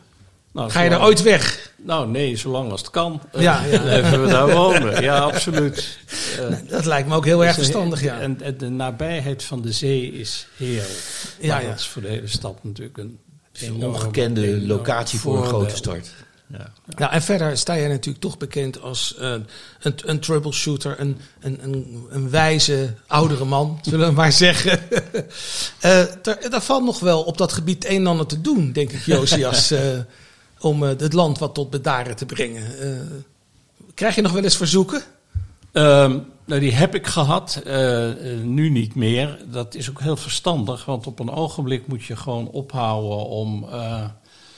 Nou, 0.58 0.70
Ga 0.72 0.82
je 0.82 0.90
daar 0.90 0.98
zolang- 1.00 1.16
ooit 1.18 1.24
weg? 1.24 1.72
Nou, 1.76 2.08
nee, 2.10 2.36
zolang 2.38 2.72
als 2.72 2.82
het 2.82 2.90
kan. 2.90 3.22
eh, 3.32 3.42
Ja, 3.42 3.64
ja. 3.64 3.80
Blijven 3.80 4.22
we 4.24 4.28
daar 4.28 4.52
wonen. 4.52 5.02
Ja, 5.04 5.18
absoluut. 5.20 5.98
Eh, 6.40 6.56
Dat 6.70 6.86
lijkt 6.86 7.08
me 7.08 7.16
ook 7.16 7.26
heel 7.26 7.46
erg 7.46 7.56
dus, 7.56 7.66
eh, 7.66 7.72
verstandig, 7.72 8.02
ja. 8.02 8.20
En, 8.20 8.42
en 8.42 8.58
de 8.58 8.70
nabijheid 8.70 9.44
van 9.44 9.62
de 9.62 9.72
zee 9.72 10.12
is 10.12 10.48
heerlijk. 10.58 11.00
Ja, 11.40 11.54
Maar 11.54 11.64
ja. 11.64 11.70
dat 11.70 11.80
is 11.80 11.88
voor 11.88 12.02
de 12.02 12.08
hele 12.08 12.28
stad 12.28 12.64
natuurlijk 12.64 12.98
een 12.98 13.20
ongekende 13.84 14.62
locatie 14.62 15.20
voor 15.20 15.38
een 15.38 15.46
grote 15.46 15.76
start. 15.76 16.10
Ja. 16.48 16.72
Nou, 16.96 17.12
en 17.12 17.22
verder 17.22 17.58
sta 17.58 17.78
jij 17.78 17.88
natuurlijk 17.88 18.20
toch 18.24 18.38
bekend 18.38 18.82
als 18.82 19.16
eh, 19.20 19.34
een, 19.82 19.96
een 20.06 20.20
troubleshooter, 20.20 20.96
een, 21.00 21.18
een, 21.40 21.60
een, 21.64 22.06
een 22.10 22.30
wijze 22.30 22.94
oudere 23.08 23.46
man, 23.46 23.80
zullen 23.90 24.08
we 24.08 24.14
maar 24.14 24.32
zeggen. 24.32 24.80
Eh 25.80 26.00
er, 26.00 26.38
er 26.54 26.62
valt 26.62 26.84
nog 26.84 27.00
wel 27.00 27.22
op 27.24 27.38
dat 27.38 27.54
gebied 27.54 27.86
een 27.86 27.96
en 27.96 28.08
ander 28.08 28.26
te 28.26 28.42
doen, 28.42 28.72
denk 28.72 28.92
ik, 28.92 29.02
Josias, 29.06 29.72
eh, 29.72 29.82
om 30.60 30.84
eh, 30.84 30.90
het 30.90 31.14
land 31.14 31.40
wat 31.40 31.54
tot 31.54 31.70
bedaren 31.70 32.16
te 32.16 32.26
brengen. 32.26 32.80
Eh, 32.80 32.90
krijg 33.94 34.16
je 34.16 34.22
nog 34.22 34.32
wel 34.32 34.44
eens 34.44 34.58
verzoeken? 34.58 35.02
Ehm, 35.72 36.18
nou, 36.46 36.60
die 36.60 36.74
heb 36.74 36.96
ik 36.96 37.08
gehad, 37.08 37.62
eh, 37.66 38.10
nu 38.44 38.70
niet 38.70 38.96
meer. 38.96 39.40
Dat 39.52 39.76
is 39.76 39.90
ook 39.90 40.02
heel 40.02 40.18
verstandig, 40.18 40.86
want 40.86 41.08
op 41.08 41.20
een 41.20 41.32
ogenblik 41.32 41.88
moet 41.88 42.04
je 42.04 42.16
gewoon 42.16 42.50
ophouden 42.50 43.26
om... 43.26 43.66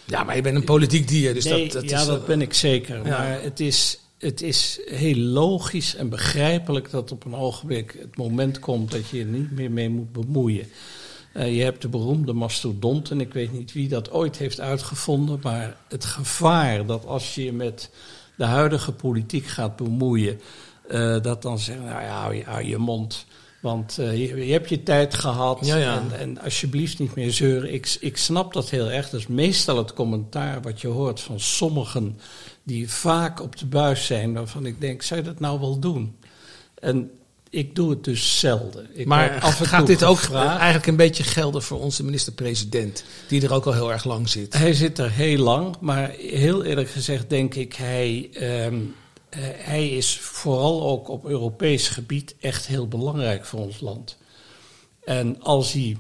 Ja, 0.06 0.24
maar 0.24 0.36
je 0.36 0.42
bent 0.42 0.56
een 0.56 0.64
politiek 0.64 1.08
dier, 1.08 1.34
dus 1.34 1.44
nee, 1.44 1.64
dat, 1.64 1.82
dat 1.82 1.90
ja, 1.90 2.00
is... 2.00 2.06
dat 2.06 2.26
ben 2.26 2.42
ik 2.42 2.54
zeker. 2.54 2.96
ja. 2.96 3.04
Maar 3.04 3.42
het 3.42 3.60
is, 3.60 4.00
het 4.18 4.42
is 4.42 4.80
heel 4.86 5.16
logisch 5.16 5.96
en 5.96 6.10
begrijpelijk 6.10 6.92
dat 6.92 7.12
op 7.12 7.26
een 7.26 7.36
ogenblik 7.36 7.98
het 8.00 8.18
moment 8.18 8.60
komt 8.60 8.92
dat 8.92 9.10
je 9.10 9.18
je 9.18 9.24
er 9.24 9.30
niet 9.30 9.52
meer 9.52 9.72
mee 9.72 9.90
moet 9.90 10.12
bemoeien. 10.12 10.68
Eh, 11.40 11.56
je 11.56 11.64
hebt 11.64 11.82
de 11.82 11.88
beroemde 11.88 12.34
mastodont, 12.34 13.12
en 13.12 13.22
ik 13.22 13.34
weet 13.34 13.52
niet 13.52 13.74
wie 13.74 13.88
dat 13.88 14.12
ooit 14.12 14.38
heeft 14.38 14.60
uitgevonden, 14.60 15.40
maar 15.44 15.78
het 15.88 16.06
gevaar 16.06 16.86
dat 16.86 17.06
als 17.06 17.36
je 17.36 17.44
je 17.44 17.54
met 17.54 17.90
de 18.38 18.44
huidige 18.44 18.92
politiek 18.92 19.46
gaat 19.46 19.76
bemoeien, 19.76 20.42
eh, 20.88 21.22
dat 21.22 21.42
dan 21.42 21.60
zeggen, 21.60 21.86
nou 21.86 22.02
ja, 22.02 22.44
hou 22.46 22.64
je, 22.64 22.78
mond. 22.78 23.26
Want 23.62 23.98
eh, 23.98 24.12
je, 24.12 24.46
je 24.46 24.52
hebt 24.52 24.70
je 24.70 24.84
tijd 24.84 25.14
gehad 25.14 25.66
Ja, 25.66 25.76
ja. 25.76 25.98
En, 25.98 26.20
en 26.20 26.42
alsjeblieft 26.42 27.00
niet 27.00 27.16
meer 27.16 27.32
zeuren. 27.32 27.74
Ik, 27.74 27.98
ik 28.00 28.18
snap 28.18 28.54
dat 28.54 28.70
heel 28.70 28.92
erg. 28.92 29.10
Dat 29.10 29.20
is 29.20 29.28
meestal 29.28 29.78
het 29.78 29.94
commentaar 29.94 30.62
wat 30.62 30.82
je 30.82 30.88
hoort 30.88 31.20
van 31.20 31.40
sommigen 31.40 32.20
die 32.64 32.92
vaak 32.92 33.42
op 33.42 33.58
de 33.58 33.66
buis 33.66 34.06
zijn, 34.06 34.34
waarvan 34.34 34.66
ik 34.66 34.82
denk, 34.82 35.02
zou 35.02 35.20
je 35.20 35.26
dat 35.26 35.40
nou 35.40 35.60
wel 35.60 35.80
doen? 35.80 36.16
En 36.80 37.12
ik 37.50 37.76
doe 37.76 37.90
het 37.90 38.04
dus 38.04 38.40
zelden. 38.40 38.88
Ik 38.94 39.06
maar 39.06 39.40
af 39.40 39.60
en 39.60 39.66
gaat 39.66 39.88
dit 39.88 40.04
ook 40.04 40.18
gevraagd. 40.18 40.58
eigenlijk 40.58 40.88
een 40.88 40.96
beetje 40.96 41.24
gelden 41.24 41.62
voor 41.62 41.80
onze 41.80 42.04
minister-president, 42.04 43.04
die 43.28 43.42
er 43.42 43.54
ook 43.54 43.66
al 43.66 43.74
heel 43.74 43.92
erg 43.92 44.04
lang 44.04 44.30
zit? 44.30 44.54
Hij 44.54 44.74
zit 44.74 44.98
er 44.98 45.12
heel 45.12 45.44
lang, 45.44 45.76
maar 45.80 46.10
heel 46.10 46.64
eerlijk 46.64 46.90
gezegd 46.90 47.30
denk 47.30 47.56
ik, 47.56 47.74
hij, 47.74 48.30
ehm, 48.34 48.76
eh, 49.30 49.40
hij 49.58 49.90
is 49.90 50.20
vooral 50.20 50.88
ook 50.88 51.08
op 51.08 51.26
Europees 51.26 51.88
gebied 51.88 52.36
echt 52.40 52.68
heel 52.68 52.88
belangrijk 52.88 53.46
voor 53.46 53.60
ons 53.60 53.80
land. 53.80 54.18
En 55.04 55.42
als 55.42 55.72
hij 55.72 55.98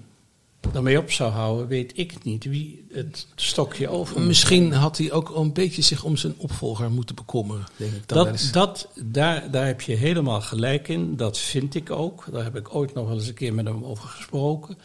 daarmee 0.72 0.98
op 0.98 1.12
zou 1.12 1.32
houden, 1.32 1.67
weet 1.67 1.91
ik 1.95 2.24
niet 2.24 2.43
wie 2.43 2.86
het 2.91 3.28
stokje 3.36 3.88
over 3.88 4.22
Misschien 4.22 4.74
had 4.74 4.98
hij 4.98 5.12
ook 5.12 5.36
een 5.36 5.54
beetje 5.54 5.82
zich 5.82 6.04
om 6.04 6.17
zijn 6.17 6.34
opvolger 6.38 6.91
moeten 6.91 7.15
bekommeren, 7.15 7.65
denk 7.76 7.91
ik 7.91 8.08
dan 8.08 8.26
Dat, 8.26 8.50
dat, 8.52 8.89
daar, 9.06 9.52
daar 9.52 9.65
heb 9.65 9.82
je 9.82 9.95
helemaal 9.95 10.41
gelijk 10.41 10.88
in. 10.88 11.15
Dat 11.15 11.38
vind 11.38 11.76
ik 11.76 11.91
ook. 11.91 12.26
Daar 12.32 12.43
heb 12.43 12.56
ik 12.56 12.76
ooit 12.76 12.93
nog 12.93 13.08
wel 13.08 13.15
eens 13.15 13.28
een 13.28 13.34
keer 13.34 13.54
met 13.54 13.65
hem 13.65 13.84
over 13.84 14.10
gesproken. 14.10 14.78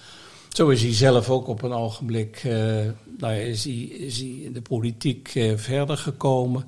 Zo 0.49 0.69
is 0.69 0.83
hij 0.83 0.95
zelf 0.95 1.31
ook 1.31 1.49
op 1.49 1.63
een 1.63 1.73
ogenblik, 1.73 2.41
nou 3.19 3.35
ja, 3.35 3.41
is, 3.41 3.65
hij, 3.65 3.75
is 3.83 4.19
hij 4.19 4.29
in 4.29 4.53
de 4.53 4.63
politiek 4.63 5.31
eh, 5.35 5.53
verder 5.57 5.97
gekomen. 5.97 6.65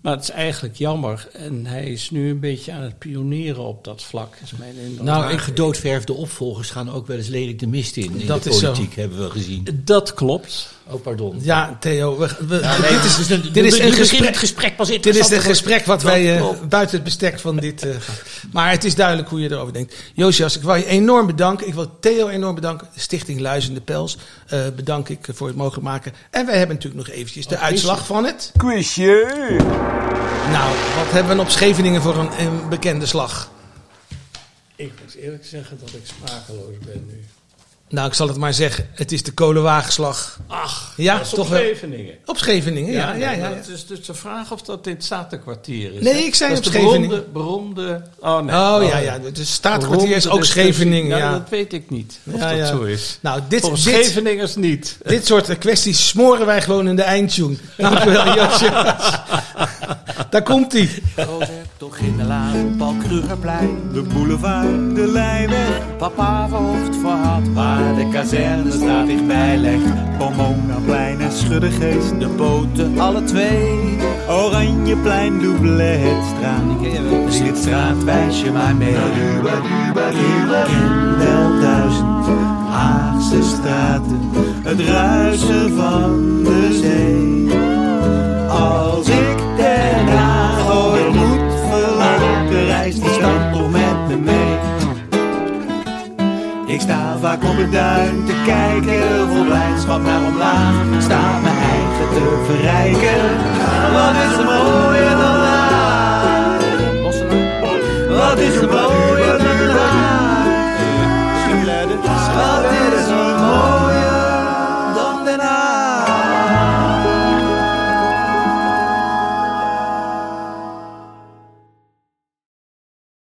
Maar 0.00 0.12
het 0.12 0.22
is 0.22 0.30
eigenlijk 0.30 0.76
jammer. 0.76 1.28
En 1.32 1.66
hij 1.66 1.84
is 1.84 2.10
nu 2.10 2.30
een 2.30 2.40
beetje 2.40 2.72
aan 2.72 2.82
het 2.82 2.98
pionieren 2.98 3.62
op 3.62 3.84
dat 3.84 4.02
vlak, 4.02 4.36
is 4.42 4.52
mijn 4.58 4.74
indruk. 4.76 5.02
Nou, 5.04 5.32
ik- 5.32 5.38
gedoodverfde 5.38 6.12
opvolgers 6.12 6.70
gaan 6.70 6.90
ook 6.90 7.06
wel 7.06 7.16
eens 7.16 7.28
lelijk 7.28 7.58
de 7.58 7.66
mist 7.66 7.96
in. 7.96 8.18
In 8.20 8.26
Dat 8.26 8.42
de 8.42 8.50
is 8.50 8.58
zo. 8.58 8.66
politiek 8.72 8.94
hebben 8.94 9.18
we 9.22 9.30
gezien. 9.30 9.66
dat 9.84 10.14
klopt. 10.14 10.78
Oh, 10.86 11.02
pardon. 11.02 11.38
Ja, 11.42 11.76
Theo, 11.80 12.18
we, 12.18 12.28
we- 12.48 12.76
nee, 12.80 12.90
dit 12.90 13.04
is, 13.04 13.16
dus 13.16 13.30
een- 13.30 13.52
dit 13.52 13.64
is 13.64 13.78
een 13.78 13.92
gesprek. 13.92 14.26
het 14.26 14.36
gesprek 14.36 14.76
pas 14.76 14.88
Dit 14.88 15.06
is 15.06 15.30
een 15.30 15.40
gesprek 15.40 15.84
wat 15.86 16.02
wij 16.02 16.36
eh, 16.38 16.44
buiten 16.68 16.94
het 16.94 17.04
bestek 17.04 17.38
van 17.40 17.56
dit 17.56 17.82
eh, 17.84 17.90
gaan. 17.98 18.14
Maar 18.52 18.70
het 18.70 18.84
is 18.84 18.94
duidelijk 18.94 19.28
hoe 19.28 19.40
je 19.40 19.50
erover 19.50 19.72
denkt. 19.72 19.94
Josias, 20.14 20.56
ik 20.56 20.62
wil 20.62 20.74
je 20.74 20.86
enorm 20.86 21.26
bedanken. 21.26 21.66
Ik 21.66 21.74
wil 21.74 21.98
Theo 22.00 22.28
enorm 22.28 22.54
bedanken. 22.54 22.88
Stichting 22.96 23.40
Luizende 23.40 23.80
Pels 23.80 24.16
eh, 24.46 24.60
bedank 24.76 25.08
ik 25.08 25.26
voor 25.32 25.46
het 25.46 25.56
mogelijk 25.56 25.84
maken. 25.84 26.12
En 26.30 26.46
wij 26.46 26.58
hebben 26.58 26.76
natuurlijk 26.76 27.06
nog 27.06 27.16
eventjes 27.16 27.46
de 27.46 27.58
uitslag 27.58 28.06
van 28.06 28.24
het. 28.24 28.52
Quizje! 28.56 29.26
Nou, 30.50 30.74
wat 30.96 31.10
hebben 31.12 31.36
we 31.36 31.42
op 31.42 31.50
Scheveningen 31.50 32.02
voor 32.02 32.16
een, 32.18 32.30
een 32.40 32.68
bekende 32.68 33.06
slag? 33.06 33.50
Ik 34.76 34.92
moet 35.04 35.14
eerlijk 35.14 35.46
zeggen 35.46 35.78
dat 35.80 35.88
ik 35.88 36.00
sprakeloos 36.04 36.78
ben 36.84 37.04
nu. 37.08 37.24
Nou, 37.90 38.08
ik 38.08 38.14
zal 38.14 38.28
het 38.28 38.36
maar 38.36 38.54
zeggen. 38.54 38.86
Het 38.92 39.12
is 39.12 39.22
de 39.22 39.32
kolenwagenslag. 39.32 40.38
Ach, 40.46 40.92
Ja, 40.96 41.16
dat 41.16 41.26
is 41.26 41.32
op 41.32 41.38
toch 41.38 41.48
wel. 41.48 41.58
Scheveningen. 41.58 42.14
Op 42.26 42.36
Scheveningen, 42.38 42.92
ja. 42.92 43.12
ja, 43.14 43.30
ja, 43.30 43.38
maar 43.40 43.50
ja. 43.50 43.56
Het 43.56 43.68
is 43.68 43.86
dus 43.86 44.06
de 44.06 44.14
vraag 44.14 44.52
of 44.52 44.62
dat 44.62 44.86
in 44.86 44.92
het 44.94 45.04
Statenkwartier 45.04 45.94
is. 45.94 46.02
Nee, 46.02 46.12
hè? 46.12 46.18
ik 46.18 46.34
zei 46.34 46.54
dat 46.54 46.66
op 46.66 46.72
Scheveningen. 46.72 47.08
beroemde, 47.08 47.26
beroemde... 47.32 48.02
Oh, 48.18 48.40
nee. 48.40 48.54
Oh 48.56 48.88
ja, 48.88 48.98
ja. 48.98 49.18
Het 49.22 49.38
staatkwartier 49.46 50.16
is 50.16 50.28
ook. 50.28 50.44
Scheveningen, 50.44 51.08
Nou, 51.08 51.20
ja. 51.22 51.32
dat 51.32 51.48
weet 51.48 51.72
ik 51.72 51.90
niet, 51.90 52.18
of 52.32 52.40
Ja, 52.40 52.56
dat 52.56 52.68
zo 52.68 52.82
is. 52.82 53.18
Nou, 53.20 53.40
dit, 53.48 53.60
Volgens 53.60 53.84
dit, 53.84 53.94
Scheveningers 54.04 54.54
niet. 54.56 54.96
dit 55.04 55.26
soort 55.26 55.48
eh, 55.48 55.58
kwesties 55.58 56.08
smoren 56.08 56.46
wij 56.46 56.62
gewoon 56.62 56.88
in 56.88 56.96
de 56.96 57.02
eindtune. 57.02 57.56
Dankjewel, 57.76 58.34
Josias. 58.34 59.18
Daar 60.30 60.42
komt 60.42 60.72
hij. 60.72 60.88
Toch 61.80 61.96
in 61.96 62.16
de 62.16 62.24
laan, 62.24 62.76
Paul 62.76 62.94
Krugerplein. 62.94 63.78
De 63.92 64.02
boulevard, 64.02 64.94
de 64.94 65.06
Leijweg, 65.06 65.96
Papa 65.98 66.48
verhoogd 66.48 66.96
verhad, 66.96 67.48
waar 67.52 67.94
de 67.94 68.08
kazerne 68.12 68.70
staat 68.70 69.06
dichtbij 69.06 69.56
legt. 69.56 70.18
Pomonaplein 70.18 71.20
en 71.20 71.32
Schuddegeest. 71.32 72.20
De 72.20 72.28
boten, 72.28 72.98
alle 72.98 73.24
twee. 73.24 73.98
Oranjeplein, 74.28 75.40
Doubletstraat. 75.40 76.62
Zing 77.28 77.46
het 77.46 77.58
straatwijsje 77.58 78.52
maar 78.52 78.76
mee. 78.76 78.94
Ken 80.12 81.18
wel 81.18 81.60
duizend 81.60 82.26
Haagse 82.68 83.42
straten, 83.42 84.20
het 84.62 84.80
ruisen 84.80 85.76
van 85.76 86.42
de 86.44 86.78
zee. 86.82 87.58
Als 88.48 89.09
vaak 97.20 97.44
op 97.44 97.56
het 97.56 97.72
duin 97.72 98.24
te 98.24 98.34
kijken. 98.44 99.28
Vol 99.28 99.44
blijdschap 99.44 100.02
naar 100.02 100.22
omlaag, 100.22 101.02
sta 101.02 101.38
mijn 101.42 101.56
eigen 101.56 102.08
te 102.14 102.42
verrijken. 102.46 103.22
Wat 103.92 104.14
is 104.24 104.38
er 104.38 104.44
mooier 104.44 105.10
dan 105.10 105.36
laag? 105.46 106.60
Wat 108.08 108.38
is 108.38 108.56
er 108.56 108.68
mooier? 108.68 109.19